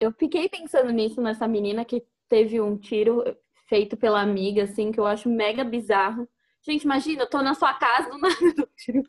Eu 0.00 0.12
fiquei 0.12 0.48
pensando 0.48 0.90
nisso, 0.90 1.20
nessa 1.20 1.46
menina 1.46 1.84
que 1.84 2.04
teve 2.28 2.60
um 2.60 2.76
tiro 2.76 3.24
feito 3.68 3.96
pela 3.96 4.20
amiga, 4.20 4.64
assim, 4.64 4.90
que 4.92 4.98
eu 4.98 5.06
acho 5.06 5.28
mega 5.28 5.64
bizarro. 5.64 6.28
Gente, 6.62 6.82
imagina, 6.82 7.22
eu 7.22 7.30
tô 7.30 7.42
na 7.42 7.54
sua 7.54 7.74
casa, 7.74 8.10
do 8.10 8.18
nada 8.18 8.34
um 8.58 8.66
tiro. 8.76 9.02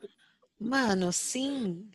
Mano, 0.58 1.12
sim. 1.12 1.88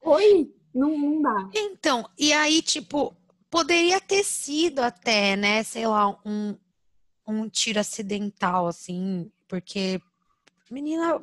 Oi? 0.00 0.52
Não, 0.74 0.96
não 0.98 1.22
dá. 1.22 1.50
Então, 1.54 2.08
e 2.18 2.32
aí, 2.32 2.60
tipo, 2.62 3.16
poderia 3.50 4.00
ter 4.00 4.24
sido 4.24 4.80
até, 4.80 5.36
né, 5.36 5.62
sei 5.62 5.86
lá, 5.86 6.08
um, 6.24 6.56
um 7.26 7.48
tiro 7.48 7.78
acidental, 7.78 8.66
assim, 8.66 9.30
porque 9.46 10.00
menina 10.70 11.20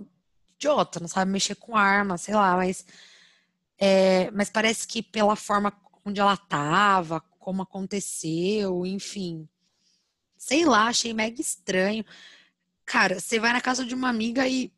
idiota, 0.56 1.00
não 1.00 1.08
sabe 1.08 1.32
mexer 1.32 1.56
com 1.56 1.76
arma, 1.76 2.18
sei 2.18 2.36
lá, 2.36 2.56
mas, 2.56 2.86
é, 3.78 4.32
mas 4.32 4.50
parece 4.50 4.88
que 4.88 5.02
pela 5.04 5.36
forma 5.36 5.72
onde 6.06 6.20
ela 6.20 6.36
tava, 6.38 7.22
como 7.40 7.62
aconteceu, 7.62 8.86
enfim, 8.86 9.48
sei 10.38 10.66
lá, 10.66 10.88
achei 10.88 11.14
mega 11.14 11.40
estranho. 11.42 12.04
Cara, 12.86 13.20
você 13.20 13.40
vai 13.40 13.54
na 13.54 13.62
casa 13.62 13.86
de 13.86 13.94
uma 13.96 14.10
amiga 14.10 14.48
e 14.48 14.72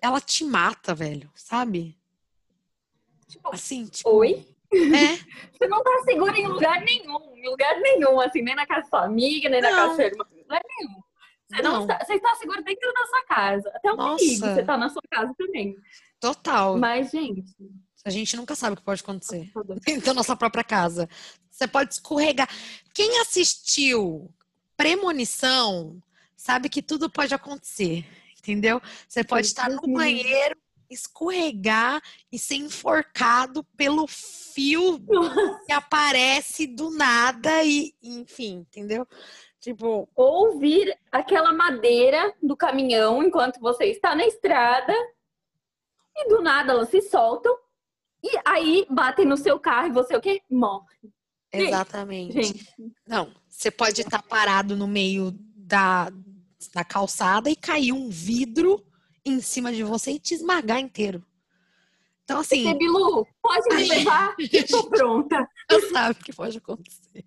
ela 0.00 0.20
te 0.20 0.44
mata, 0.44 0.94
velho, 0.94 1.30
sabe? 1.34 1.98
Tipo, 3.28 3.54
Assim, 3.54 3.86
tipo, 3.86 4.10
oi? 4.10 4.46
é. 4.72 5.16
Você 5.52 5.68
não 5.68 5.82
tá 5.82 6.02
segura 6.04 6.36
em 6.38 6.46
lugar 6.46 6.80
nenhum, 6.82 7.36
em 7.36 7.46
lugar 7.48 7.78
nenhum, 7.80 8.18
assim, 8.20 8.40
nem 8.40 8.54
na 8.54 8.66
casa 8.66 8.82
da 8.82 8.88
sua 8.88 9.04
amiga, 9.04 9.48
nem 9.48 9.60
na 9.60 9.70
Não. 9.70 9.76
casa 9.76 9.88
da 9.90 9.94
sua 9.96 10.04
irmã, 10.04 10.24
em 10.32 10.38
lugar 10.42 10.62
nenhum. 10.78 11.02
Você 11.48 11.62
não, 11.62 11.72
Não. 11.72 11.80
está, 11.82 12.04
você 12.04 12.14
está 12.14 12.34
seguro 12.36 12.62
dentro 12.64 12.92
da 12.92 13.06
sua 13.06 13.22
casa. 13.24 13.70
Até 13.74 13.92
o 13.92 13.96
Nossa. 13.96 14.16
perigo, 14.24 14.46
você 14.46 14.64
tá 14.64 14.78
na 14.78 14.88
sua 14.88 15.02
casa 15.10 15.34
também. 15.36 15.76
Total. 16.20 16.76
Mas, 16.78 17.10
gente, 17.10 17.44
A 18.04 18.10
gente 18.10 18.36
nunca 18.36 18.54
sabe 18.54 18.74
o 18.74 18.76
que 18.76 18.82
pode 18.82 19.02
acontecer 19.02 19.50
tá 19.52 19.62
dentro 19.62 20.06
da 20.06 20.14
nossa 20.14 20.34
própria 20.34 20.64
casa. 20.64 21.08
Você 21.50 21.66
pode 21.66 21.94
escorregar. 21.94 22.48
Quem 22.94 23.20
assistiu 23.20 24.32
Premonição 24.76 26.02
sabe 26.34 26.70
que 26.70 26.80
tudo 26.80 27.10
pode 27.10 27.34
acontecer, 27.34 28.06
entendeu? 28.38 28.80
Você 29.06 29.22
pode 29.22 29.46
estar 29.46 29.68
no 29.68 29.82
banheiro, 29.82 30.56
escorregar 30.88 32.00
e 32.32 32.38
ser 32.38 32.54
enforcado 32.54 33.62
pelo 33.76 34.06
fio 34.06 34.98
que 35.66 35.72
aparece 35.72 36.66
do 36.66 36.88
nada 36.90 37.62
e, 37.62 37.94
enfim, 38.02 38.66
entendeu? 38.66 39.06
Tipo, 39.60 40.08
ouvir 40.16 40.98
aquela 41.12 41.52
madeira 41.52 42.34
do 42.42 42.56
caminhão 42.56 43.22
enquanto 43.22 43.60
você 43.60 43.84
está 43.84 44.14
na 44.14 44.24
estrada 44.24 44.94
e 46.16 46.28
do 46.30 46.40
nada 46.40 46.72
elas 46.72 46.88
se 46.88 47.02
soltam 47.02 47.54
aí 48.60 48.86
batem 48.88 49.26
no 49.26 49.36
seu 49.36 49.58
carro 49.58 49.88
e 49.88 49.92
você 49.92 50.16
o 50.16 50.20
quê? 50.20 50.40
Morre. 50.50 50.96
Exatamente. 51.52 52.42
Gente, 52.42 52.74
Não, 53.06 53.32
você 53.48 53.70
pode 53.70 54.00
estar 54.00 54.22
parado 54.22 54.76
no 54.76 54.86
meio 54.86 55.32
da, 55.56 56.12
da 56.72 56.84
calçada 56.84 57.50
e 57.50 57.56
cair 57.56 57.92
um 57.92 58.08
vidro 58.08 58.84
em 59.24 59.40
cima 59.40 59.72
de 59.72 59.82
você 59.82 60.12
e 60.12 60.18
te 60.18 60.34
esmagar 60.34 60.78
inteiro. 60.78 61.24
Então, 62.24 62.40
assim, 62.40 62.62
você, 62.62 62.74
Bilu, 62.74 63.26
pode 63.42 63.74
me 63.74 63.88
levar? 63.88 64.36
Eu 64.38 64.66
tô 64.66 64.88
pronta. 64.88 65.48
você 65.68 65.90
sabe 65.90 66.12
o 66.12 66.24
que 66.24 66.32
pode 66.32 66.58
acontecer. 66.58 67.24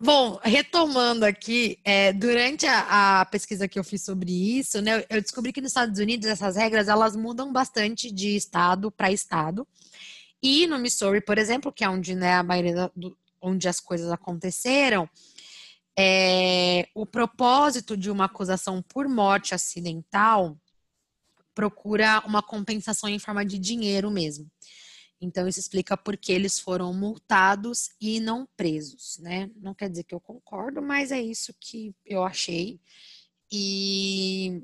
Bom, 0.00 0.38
retomando 0.44 1.24
aqui, 1.24 1.78
é, 1.84 2.12
durante 2.12 2.64
a, 2.66 3.20
a, 3.20 3.24
pesquisa 3.26 3.66
que 3.66 3.76
eu 3.78 3.82
fiz 3.82 4.02
sobre 4.02 4.30
isso, 4.30 4.80
né, 4.80 5.04
eu 5.10 5.20
descobri 5.20 5.52
que 5.52 5.60
nos 5.60 5.70
Estados 5.70 5.98
Unidos 5.98 6.28
essas 6.28 6.54
regras 6.54 6.86
elas 6.86 7.16
mudam 7.16 7.52
bastante 7.52 8.12
de 8.12 8.36
estado 8.36 8.92
para 8.92 9.10
estado. 9.10 9.66
E 10.40 10.68
no 10.68 10.78
Missouri, 10.78 11.20
por 11.20 11.36
exemplo, 11.36 11.72
que 11.72 11.82
é 11.82 11.88
onde 11.88 12.14
né, 12.14 12.34
a 12.34 12.44
maioria 12.44 12.92
do, 12.94 13.16
onde 13.40 13.68
as 13.68 13.80
coisas 13.80 14.10
aconteceram, 14.12 15.10
é, 15.98 16.88
o 16.94 17.04
propósito 17.04 17.96
de 17.96 18.08
uma 18.08 18.26
acusação 18.26 18.80
por 18.80 19.08
morte 19.08 19.52
acidental 19.52 20.56
procura 21.52 22.22
uma 22.24 22.40
compensação 22.40 23.08
em 23.08 23.18
forma 23.18 23.44
de 23.44 23.58
dinheiro 23.58 24.12
mesmo. 24.12 24.48
Então, 25.20 25.48
isso 25.48 25.58
explica 25.58 25.96
por 25.96 26.16
que 26.16 26.32
eles 26.32 26.60
foram 26.60 26.94
multados 26.94 27.90
e 28.00 28.20
não 28.20 28.46
presos, 28.56 29.18
né? 29.18 29.50
Não 29.56 29.74
quer 29.74 29.90
dizer 29.90 30.04
que 30.04 30.14
eu 30.14 30.20
concordo, 30.20 30.80
mas 30.80 31.10
é 31.10 31.20
isso 31.20 31.52
que 31.60 31.94
eu 32.06 32.22
achei. 32.22 32.80
E, 33.50 34.62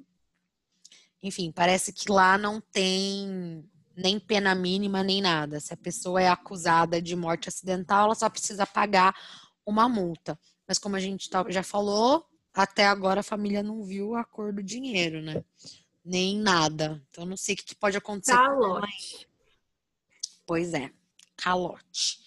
enfim, 1.23 1.51
parece 1.51 1.93
que 1.93 2.11
lá 2.11 2.39
não 2.39 2.61
tem 2.61 3.69
nem 3.97 4.19
pena 4.19 4.55
mínima 4.55 5.03
nem 5.03 5.21
nada. 5.21 5.59
Se 5.59 5.73
a 5.73 5.77
pessoa 5.77 6.21
é 6.23 6.29
acusada 6.29 7.01
de 7.01 7.17
morte 7.17 7.49
acidental, 7.49 8.05
ela 8.05 8.15
só 8.15 8.29
precisa 8.29 8.67
pagar 8.67 9.15
uma 9.67 9.89
multa. 9.89 10.39
Mas 10.69 10.79
como 10.79 10.97
a 10.97 11.01
gente 11.01 11.29
tá, 11.29 11.45
já 11.49 11.63
falou, 11.63 12.27
até 12.53 12.87
agora 12.87 13.21
a 13.21 13.25
família 13.25 13.63
não 13.63 13.83
viu 13.83 14.15
a 14.15 14.25
cor 14.25 14.53
do 14.53 14.63
dinheiro, 14.63 15.21
né? 15.21 15.45
Nem 16.05 16.39
nada. 16.39 17.03
Então 17.11 17.27
não 17.27 17.37
sei 17.37 17.55
o 17.55 17.59
que 17.59 17.75
pode 17.75 17.97
acontecer. 17.97 18.33
Calote. 18.33 19.29
Pois 20.47 20.75
é, 20.75 20.91
calote. 21.37 22.19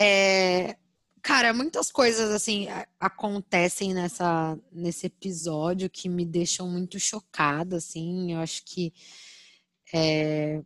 É, 0.00 0.76
cara, 1.22 1.52
muitas 1.52 1.90
coisas 1.90 2.30
assim 2.30 2.68
acontecem 3.00 3.92
nessa 3.92 4.58
nesse 4.72 5.06
episódio 5.06 5.90
que 5.90 6.08
me 6.08 6.24
deixam 6.24 6.68
muito 6.68 6.98
chocada, 7.00 7.76
assim. 7.76 8.32
Eu 8.32 8.40
acho 8.40 8.62
que 8.64 8.92
é, 9.92 10.62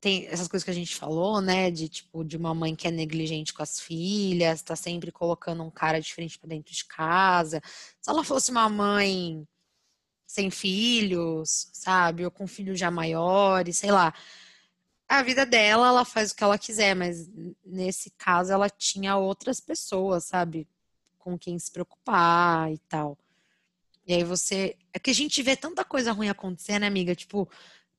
tem 0.00 0.26
essas 0.26 0.48
coisas 0.48 0.64
que 0.64 0.70
a 0.70 0.74
gente 0.74 0.96
falou, 0.96 1.40
né? 1.40 1.70
De 1.70 1.88
tipo 1.88 2.24
de 2.24 2.36
uma 2.36 2.54
mãe 2.54 2.74
que 2.74 2.88
é 2.88 2.90
negligente 2.90 3.54
com 3.54 3.62
as 3.62 3.80
filhas, 3.80 4.62
tá 4.62 4.74
sempre 4.76 5.12
colocando 5.12 5.62
um 5.62 5.70
cara 5.70 6.00
diferente 6.00 6.38
para 6.38 6.48
dentro 6.48 6.72
de 6.74 6.84
casa. 6.84 7.60
Se 8.00 8.10
ela 8.10 8.24
fosse 8.24 8.50
uma 8.50 8.68
mãe 8.68 9.46
sem 10.26 10.50
filhos, 10.50 11.70
sabe, 11.72 12.24
ou 12.24 12.30
com 12.30 12.46
filhos 12.46 12.78
já 12.78 12.90
maiores, 12.90 13.78
sei 13.78 13.92
lá 13.92 14.12
a 15.08 15.22
vida 15.22 15.46
dela, 15.46 15.88
ela 15.88 16.04
faz 16.04 16.30
o 16.30 16.36
que 16.36 16.42
ela 16.42 16.58
quiser, 16.58 16.94
mas 16.94 17.28
nesse 17.64 18.10
caso 18.10 18.52
ela 18.52 18.68
tinha 18.68 19.16
outras 19.16 19.60
pessoas, 19.60 20.24
sabe? 20.24 20.68
Com 21.18 21.38
quem 21.38 21.58
se 21.58 21.70
preocupar 21.70 22.72
e 22.72 22.78
tal. 22.88 23.16
E 24.06 24.14
aí 24.14 24.24
você. 24.24 24.76
É 24.92 24.98
que 24.98 25.10
a 25.10 25.14
gente 25.14 25.42
vê 25.42 25.56
tanta 25.56 25.84
coisa 25.84 26.12
ruim 26.12 26.28
acontecer, 26.28 26.78
né, 26.78 26.86
amiga? 26.86 27.14
Tipo, 27.14 27.48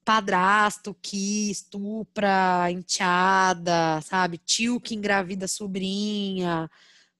padrasto 0.05 0.95
que 1.01 1.51
estupra 1.51 2.71
enteada, 2.71 4.01
sabe? 4.01 4.37
Tio 4.37 4.79
que 4.79 4.95
engravida 4.95 5.47
sobrinha, 5.47 6.69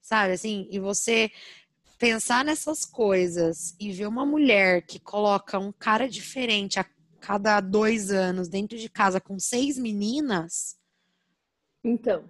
sabe? 0.02 0.34
Assim, 0.34 0.68
e 0.72 0.80
você 0.80 1.30
pensar 2.00 2.46
nessas 2.46 2.86
coisas 2.86 3.76
e 3.80 3.92
ver 3.92 4.08
uma 4.08 4.26
mulher 4.26 4.84
que 4.84 5.00
coloca 5.00 5.60
um 5.60 5.72
cara 5.72 6.08
diferente 6.08 6.80
a 6.80 6.86
cada 7.28 7.60
dois 7.60 8.10
anos 8.10 8.48
dentro 8.48 8.78
de 8.78 8.88
casa 8.88 9.20
com 9.20 9.38
seis 9.38 9.78
meninas. 9.78 10.80
Então. 11.84 12.24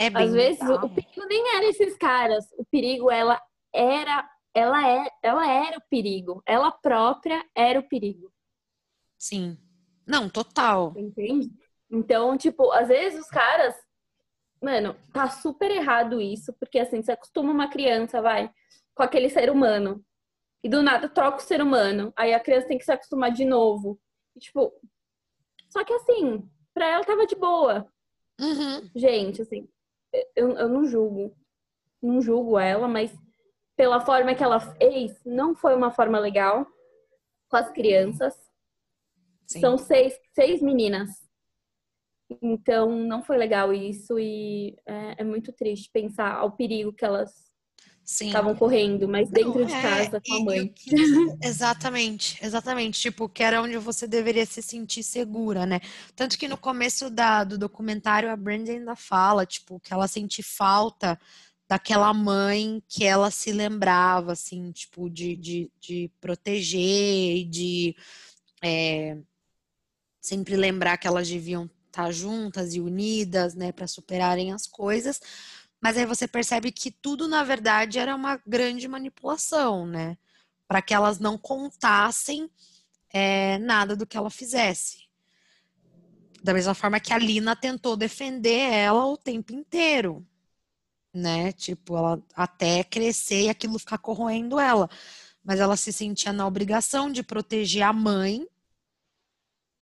É 0.00 0.08
às 0.08 0.32
vezes 0.32 0.60
o 0.62 0.88
perigo 0.88 1.26
nem 1.28 1.56
era 1.56 1.66
esses 1.66 1.96
caras. 1.96 2.44
O 2.58 2.64
perigo 2.64 3.08
ela 3.08 3.40
era, 3.72 4.28
ela 4.52 4.88
é, 4.88 5.08
ela 5.22 5.48
era 5.48 5.78
o 5.78 5.82
perigo. 5.88 6.42
Ela 6.44 6.72
própria 6.72 7.40
era 7.54 7.78
o 7.78 7.88
perigo. 7.88 8.32
Sim. 9.16 9.56
Não, 10.04 10.28
total. 10.28 10.92
Entende? 10.96 11.48
Então, 11.88 12.36
tipo, 12.36 12.72
às 12.72 12.88
vezes 12.88 13.20
os 13.20 13.28
caras, 13.28 13.76
mano, 14.60 14.96
tá 15.12 15.30
super 15.30 15.70
errado 15.70 16.20
isso, 16.20 16.52
porque 16.54 16.80
assim, 16.80 17.00
você 17.00 17.12
acostuma 17.12 17.52
uma 17.52 17.70
criança, 17.70 18.20
vai, 18.20 18.50
com 18.92 19.04
aquele 19.04 19.30
ser 19.30 19.50
humano. 19.50 20.04
E 20.64 20.68
do 20.68 20.82
nada 20.82 21.08
troca 21.08 21.38
o 21.38 21.40
ser 21.40 21.62
humano. 21.62 22.12
Aí 22.16 22.34
a 22.34 22.40
criança 22.40 22.66
tem 22.66 22.76
que 22.76 22.84
se 22.84 22.90
acostumar 22.90 23.30
de 23.30 23.44
novo. 23.44 24.00
E, 24.36 24.38
tipo, 24.38 24.72
só 25.70 25.82
que 25.82 25.92
assim, 25.94 26.48
pra 26.74 26.88
ela 26.88 27.04
tava 27.04 27.26
de 27.26 27.34
boa. 27.34 27.90
Uhum. 28.38 28.90
Gente, 28.94 29.42
assim, 29.42 29.68
eu, 30.34 30.50
eu 30.50 30.68
não 30.68 30.84
julgo. 30.86 31.34
Não 32.02 32.20
julgo 32.20 32.58
ela, 32.58 32.86
mas 32.86 33.16
pela 33.74 34.00
forma 34.00 34.34
que 34.34 34.44
ela 34.44 34.60
fez, 34.60 35.18
não 35.24 35.54
foi 35.54 35.74
uma 35.74 35.90
forma 35.90 36.18
legal 36.18 36.66
com 37.48 37.56
as 37.56 37.70
crianças. 37.70 38.34
Sim. 39.46 39.60
São 39.60 39.78
seis, 39.78 40.18
seis 40.34 40.60
meninas. 40.60 41.26
Então, 42.42 42.90
não 42.90 43.22
foi 43.22 43.36
legal 43.38 43.72
isso 43.72 44.18
e 44.18 44.76
é, 44.84 45.22
é 45.22 45.24
muito 45.24 45.52
triste 45.52 45.90
pensar 45.92 46.34
ao 46.34 46.52
perigo 46.52 46.92
que 46.92 47.04
elas 47.04 47.45
estavam 48.06 48.54
correndo, 48.54 49.08
mas 49.08 49.28
dentro 49.28 49.58
Não, 49.58 49.66
de 49.66 49.72
é, 49.72 49.82
casa 49.82 50.22
com 50.24 50.34
a 50.34 50.40
mãe. 50.40 50.72
exatamente, 51.42 52.38
exatamente. 52.40 53.00
Tipo, 53.00 53.28
que 53.28 53.42
era 53.42 53.60
onde 53.60 53.76
você 53.78 54.06
deveria 54.06 54.46
se 54.46 54.62
sentir 54.62 55.02
segura, 55.02 55.66
né? 55.66 55.80
Tanto 56.14 56.38
que 56.38 56.46
no 56.46 56.56
começo 56.56 57.10
da, 57.10 57.42
do 57.42 57.58
documentário 57.58 58.30
a 58.30 58.36
Brenda 58.36 58.70
ainda 58.70 58.94
fala, 58.94 59.44
tipo, 59.44 59.80
que 59.80 59.92
ela 59.92 60.06
sente 60.06 60.42
falta 60.42 61.18
daquela 61.68 62.14
mãe 62.14 62.80
que 62.88 63.04
ela 63.04 63.28
se 63.28 63.50
lembrava, 63.50 64.32
assim, 64.32 64.70
tipo, 64.70 65.10
de, 65.10 65.34
de, 65.34 65.70
de 65.80 66.10
proteger 66.20 67.38
e 67.38 67.44
de 67.44 67.96
é, 68.62 69.18
sempre 70.20 70.56
lembrar 70.56 70.96
que 70.96 71.08
elas 71.08 71.28
deviam 71.28 71.68
estar 71.88 72.12
juntas 72.12 72.74
e 72.74 72.80
unidas, 72.80 73.54
né, 73.56 73.72
para 73.72 73.88
superarem 73.88 74.52
as 74.52 74.64
coisas 74.64 75.20
mas 75.86 75.96
aí 75.96 76.04
você 76.04 76.26
percebe 76.26 76.72
que 76.72 76.90
tudo, 76.90 77.28
na 77.28 77.44
verdade, 77.44 78.00
era 78.00 78.12
uma 78.16 78.42
grande 78.44 78.88
manipulação, 78.88 79.86
né? 79.86 80.18
Para 80.66 80.82
que 80.82 80.92
elas 80.92 81.20
não 81.20 81.38
contassem 81.38 82.50
é, 83.08 83.56
nada 83.58 83.94
do 83.94 84.04
que 84.04 84.16
ela 84.16 84.28
fizesse. 84.28 85.06
Da 86.42 86.52
mesma 86.52 86.74
forma 86.74 86.98
que 86.98 87.12
a 87.12 87.18
Lina 87.18 87.54
tentou 87.54 87.96
defender 87.96 88.68
ela 88.72 89.06
o 89.06 89.16
tempo 89.16 89.52
inteiro, 89.52 90.26
né? 91.14 91.52
Tipo, 91.52 91.96
ela 91.96 92.20
até 92.34 92.82
crescer 92.82 93.44
e 93.44 93.48
aquilo 93.48 93.78
ficar 93.78 93.98
corroendo 93.98 94.58
ela. 94.58 94.90
Mas 95.44 95.60
ela 95.60 95.76
se 95.76 95.92
sentia 95.92 96.32
na 96.32 96.48
obrigação 96.48 97.12
de 97.12 97.22
proteger 97.22 97.82
a 97.82 97.92
mãe 97.92 98.44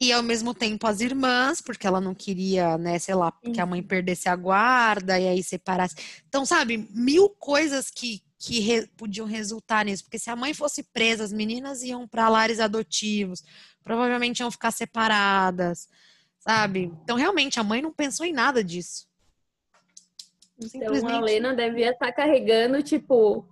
e 0.04 0.12
ao 0.12 0.22
mesmo 0.22 0.52
tempo 0.52 0.86
as 0.86 1.00
irmãs, 1.00 1.62
porque 1.62 1.86
ela 1.86 1.98
não 1.98 2.14
queria, 2.14 2.76
né, 2.76 2.98
sei 2.98 3.14
lá, 3.14 3.32
que 3.32 3.58
a 3.58 3.64
mãe 3.64 3.80
uhum. 3.80 3.86
perdesse 3.86 4.28
a 4.28 4.36
guarda 4.36 5.18
e 5.18 5.26
aí 5.26 5.42
separasse. 5.42 5.94
Então, 6.28 6.44
sabe, 6.44 6.86
mil 6.90 7.30
coisas 7.30 7.90
que, 7.90 8.22
que 8.38 8.60
re, 8.60 8.86
podiam 8.98 9.26
resultar 9.26 9.84
nisso, 9.86 10.04
porque 10.04 10.18
se 10.18 10.28
a 10.28 10.36
mãe 10.36 10.52
fosse 10.52 10.82
presa, 10.82 11.24
as 11.24 11.32
meninas 11.32 11.82
iam 11.82 12.06
para 12.06 12.28
lares 12.28 12.60
adotivos, 12.60 13.42
provavelmente 13.82 14.40
iam 14.40 14.50
ficar 14.50 14.72
separadas, 14.72 15.88
sabe? 16.38 16.92
Então, 17.02 17.16
realmente, 17.16 17.58
a 17.58 17.64
mãe 17.64 17.80
não 17.80 17.92
pensou 17.92 18.26
em 18.26 18.32
nada 18.32 18.62
disso. 18.62 19.06
Então, 20.74 21.08
a 21.08 21.20
Lena 21.20 21.54
devia 21.54 21.92
estar 21.92 22.06
tá 22.06 22.12
carregando, 22.12 22.82
tipo, 22.82 23.48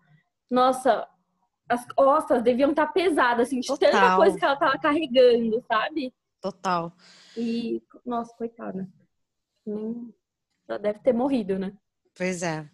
nossa, 0.51 1.09
as 1.67 1.87
costas 1.93 2.43
deviam 2.43 2.71
estar 2.71 2.89
tá 2.89 2.93
pesadas, 2.93 3.49
assim, 3.49 3.61
de 3.61 3.69
Total. 3.69 3.91
tanta 3.91 4.17
coisa 4.17 4.39
que 4.39 4.45
ela 4.45 4.55
estava 4.55 4.79
carregando, 4.79 5.65
sabe? 5.67 6.13
Total. 6.43 6.93
E, 7.37 7.81
nossa, 8.05 8.35
coitada. 8.35 8.87
Nem... 9.65 10.13
Já 10.69 10.77
deve 10.77 10.99
ter 10.99 11.13
morrido, 11.13 11.59
né? 11.59 11.73
Pois 12.15 12.43
é. 12.43 12.69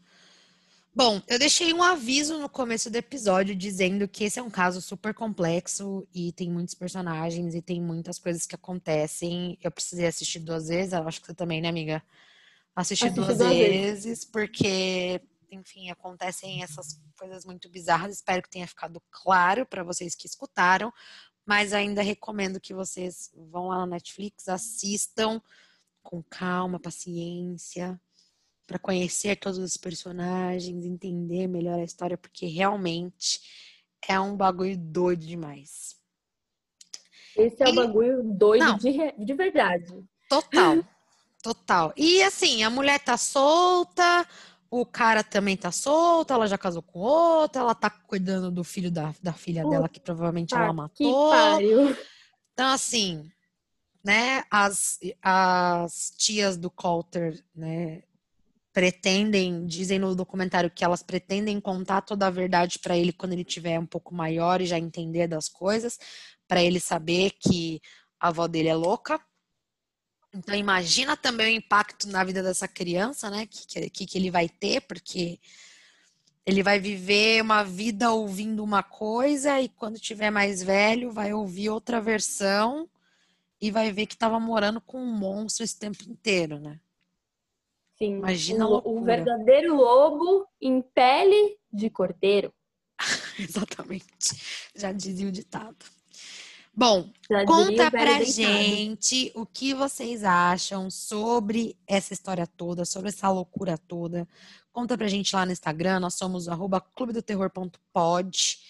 Bom, 0.94 1.22
eu 1.28 1.38
deixei 1.38 1.72
um 1.72 1.82
aviso 1.82 2.38
no 2.38 2.48
começo 2.48 2.90
do 2.90 2.96
episódio 2.96 3.54
dizendo 3.54 4.08
que 4.08 4.24
esse 4.24 4.38
é 4.38 4.42
um 4.42 4.50
caso 4.50 4.80
super 4.80 5.14
complexo 5.14 6.08
e 6.12 6.32
tem 6.32 6.50
muitos 6.50 6.74
personagens 6.74 7.54
e 7.54 7.62
tem 7.62 7.80
muitas 7.80 8.18
coisas 8.18 8.46
que 8.46 8.54
acontecem. 8.54 9.56
Eu 9.62 9.70
precisei 9.70 10.06
assistir 10.06 10.40
duas 10.40 10.68
vezes, 10.68 10.94
eu 10.94 11.06
acho 11.06 11.20
que 11.20 11.26
você 11.26 11.34
também, 11.34 11.60
né, 11.60 11.68
amiga? 11.68 12.02
Assisti, 12.74 13.04
Assisti 13.04 13.20
duas, 13.20 13.38
duas 13.38 13.50
vezes, 13.50 14.04
vezes, 14.04 14.24
porque, 14.24 15.20
enfim, 15.50 15.90
acontecem 15.90 16.62
essas 16.62 17.00
coisas 17.16 17.44
muito 17.44 17.68
bizarras. 17.68 18.16
Espero 18.16 18.42
que 18.42 18.50
tenha 18.50 18.66
ficado 18.66 19.00
claro 19.10 19.64
para 19.66 19.84
vocês 19.84 20.14
que 20.14 20.26
escutaram 20.26 20.92
mas 21.48 21.72
ainda 21.72 22.02
recomendo 22.02 22.60
que 22.60 22.74
vocês 22.74 23.32
vão 23.34 23.68
lá 23.68 23.78
na 23.78 23.86
Netflix, 23.86 24.50
assistam 24.50 25.40
com 26.02 26.22
calma, 26.22 26.78
paciência, 26.78 27.98
para 28.66 28.78
conhecer 28.78 29.34
todos 29.36 29.56
os 29.56 29.78
personagens, 29.78 30.84
entender 30.84 31.46
melhor 31.46 31.78
a 31.78 31.84
história, 31.84 32.18
porque 32.18 32.44
realmente 32.44 33.40
é 34.06 34.20
um 34.20 34.36
bagulho 34.36 34.76
doido 34.76 35.24
demais. 35.24 35.96
Esse 37.34 37.62
é 37.62 37.68
o 37.68 37.72
um 37.72 37.74
bagulho 37.76 38.22
doido 38.24 38.76
de, 38.76 39.24
de 39.24 39.32
verdade. 39.32 40.04
Total, 40.28 40.84
total. 41.42 41.94
E 41.96 42.22
assim, 42.24 42.62
a 42.62 42.68
mulher 42.68 42.98
tá 42.98 43.16
solta, 43.16 44.28
o 44.70 44.84
cara 44.84 45.24
também 45.24 45.56
tá 45.56 45.70
solto, 45.72 46.32
ela 46.32 46.46
já 46.46 46.58
casou 46.58 46.82
com 46.82 46.98
outro, 46.98 47.60
ela 47.60 47.74
tá 47.74 47.88
cuidando 47.88 48.50
do 48.50 48.62
filho 48.62 48.90
da, 48.90 49.14
da 49.22 49.32
filha 49.32 49.62
Puta 49.62 49.74
dela, 49.74 49.88
que 49.88 50.00
provavelmente 50.00 50.54
ela 50.54 50.72
matou. 50.72 51.32
Então, 52.52 52.68
assim, 52.72 53.30
né, 54.04 54.44
as, 54.50 54.98
as 55.22 56.12
tias 56.16 56.56
do 56.56 56.70
Coulter, 56.70 57.42
né, 57.54 58.02
pretendem, 58.72 59.66
dizem 59.66 59.98
no 59.98 60.14
documentário 60.14 60.70
que 60.70 60.84
elas 60.84 61.02
pretendem 61.02 61.60
contar 61.60 62.02
toda 62.02 62.26
a 62.26 62.30
verdade 62.30 62.78
para 62.78 62.96
ele 62.96 63.12
quando 63.12 63.32
ele 63.32 63.44
tiver 63.44 63.78
um 63.78 63.86
pouco 63.86 64.14
maior 64.14 64.60
e 64.60 64.66
já 64.66 64.78
entender 64.78 65.26
das 65.26 65.48
coisas, 65.48 65.98
para 66.46 66.62
ele 66.62 66.78
saber 66.78 67.32
que 67.40 67.80
a 68.20 68.28
avó 68.28 68.46
dele 68.46 68.68
é 68.68 68.74
louca. 68.74 69.20
Então, 70.38 70.54
imagina 70.54 71.16
também 71.16 71.46
o 71.48 71.58
impacto 71.58 72.06
na 72.08 72.22
vida 72.22 72.44
dessa 72.44 72.68
criança, 72.68 73.28
né, 73.28 73.44
que, 73.44 73.90
que, 73.90 74.06
que 74.06 74.18
ele 74.18 74.30
vai 74.30 74.48
ter, 74.48 74.82
porque 74.82 75.40
ele 76.46 76.62
vai 76.62 76.78
viver 76.78 77.42
uma 77.42 77.64
vida 77.64 78.12
ouvindo 78.12 78.62
uma 78.62 78.80
coisa 78.80 79.60
e 79.60 79.68
quando 79.68 79.98
tiver 79.98 80.30
mais 80.30 80.62
velho 80.62 81.10
vai 81.10 81.32
ouvir 81.32 81.70
outra 81.70 82.00
versão 82.00 82.88
e 83.60 83.72
vai 83.72 83.90
ver 83.90 84.06
que 84.06 84.14
estava 84.14 84.38
morando 84.38 84.80
com 84.80 85.02
um 85.02 85.12
monstro 85.12 85.64
esse 85.64 85.76
tempo 85.76 86.04
inteiro, 86.08 86.60
né? 86.60 86.78
Sim, 87.98 88.18
Imagina 88.18 88.64
o, 88.68 88.98
o 88.98 89.02
verdadeiro 89.02 89.74
lobo 89.74 90.46
em 90.60 90.80
pele 90.80 91.58
de 91.72 91.90
cordeiro. 91.90 92.54
Exatamente. 93.36 94.70
Já 94.72 94.92
dizia 94.92 95.26
o 95.26 95.32
ditado. 95.32 95.97
Bom, 96.78 97.10
Já 97.28 97.44
conta 97.44 97.90
pra 97.90 98.22
gente 98.22 99.32
o 99.34 99.44
que 99.44 99.74
vocês 99.74 100.22
acham 100.22 100.88
sobre 100.88 101.76
essa 101.88 102.12
história 102.12 102.46
toda, 102.46 102.84
sobre 102.84 103.08
essa 103.08 103.28
loucura 103.28 103.76
toda. 103.76 104.28
Conta 104.70 104.96
pra 104.96 105.08
gente 105.08 105.34
lá 105.34 105.44
no 105.44 105.50
Instagram, 105.50 105.98
nós 105.98 106.14
somos 106.14 106.46
clubedoterror.pod. 106.94 108.60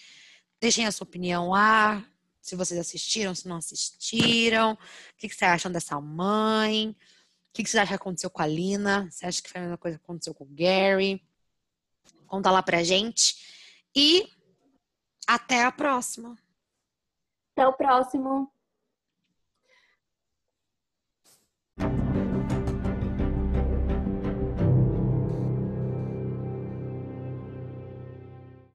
Deixem 0.59 0.87
a 0.87 0.91
sua 0.91 1.05
opinião 1.05 1.49
lá, 1.49 2.03
se 2.41 2.55
vocês 2.55 2.79
assistiram, 2.79 3.35
se 3.35 3.47
não 3.47 3.57
assistiram. 3.57 4.71
O 4.73 4.77
que, 5.15 5.29
que 5.29 5.35
vocês 5.35 5.51
acham 5.51 5.71
dessa 5.71 6.01
mãe? 6.01 6.89
O 6.89 7.53
que, 7.53 7.63
que 7.63 7.69
vocês 7.69 7.79
acham 7.79 7.95
que 7.95 8.01
aconteceu 8.01 8.31
com 8.31 8.41
a 8.41 8.47
Lina? 8.47 9.07
Você 9.11 9.27
acha 9.27 9.39
que 9.39 9.51
foi 9.51 9.59
a 9.61 9.63
mesma 9.65 9.77
coisa 9.77 9.99
que 9.99 10.03
aconteceu 10.03 10.33
com 10.33 10.45
o 10.45 10.49
Gary? 10.49 11.21
Conta 12.25 12.49
lá 12.49 12.63
pra 12.63 12.83
gente. 12.83 13.85
E 13.95 14.27
até 15.27 15.63
a 15.63 15.71
próxima. 15.71 16.35
Até 17.59 17.67
o 17.67 17.73
próximo. 17.73 18.49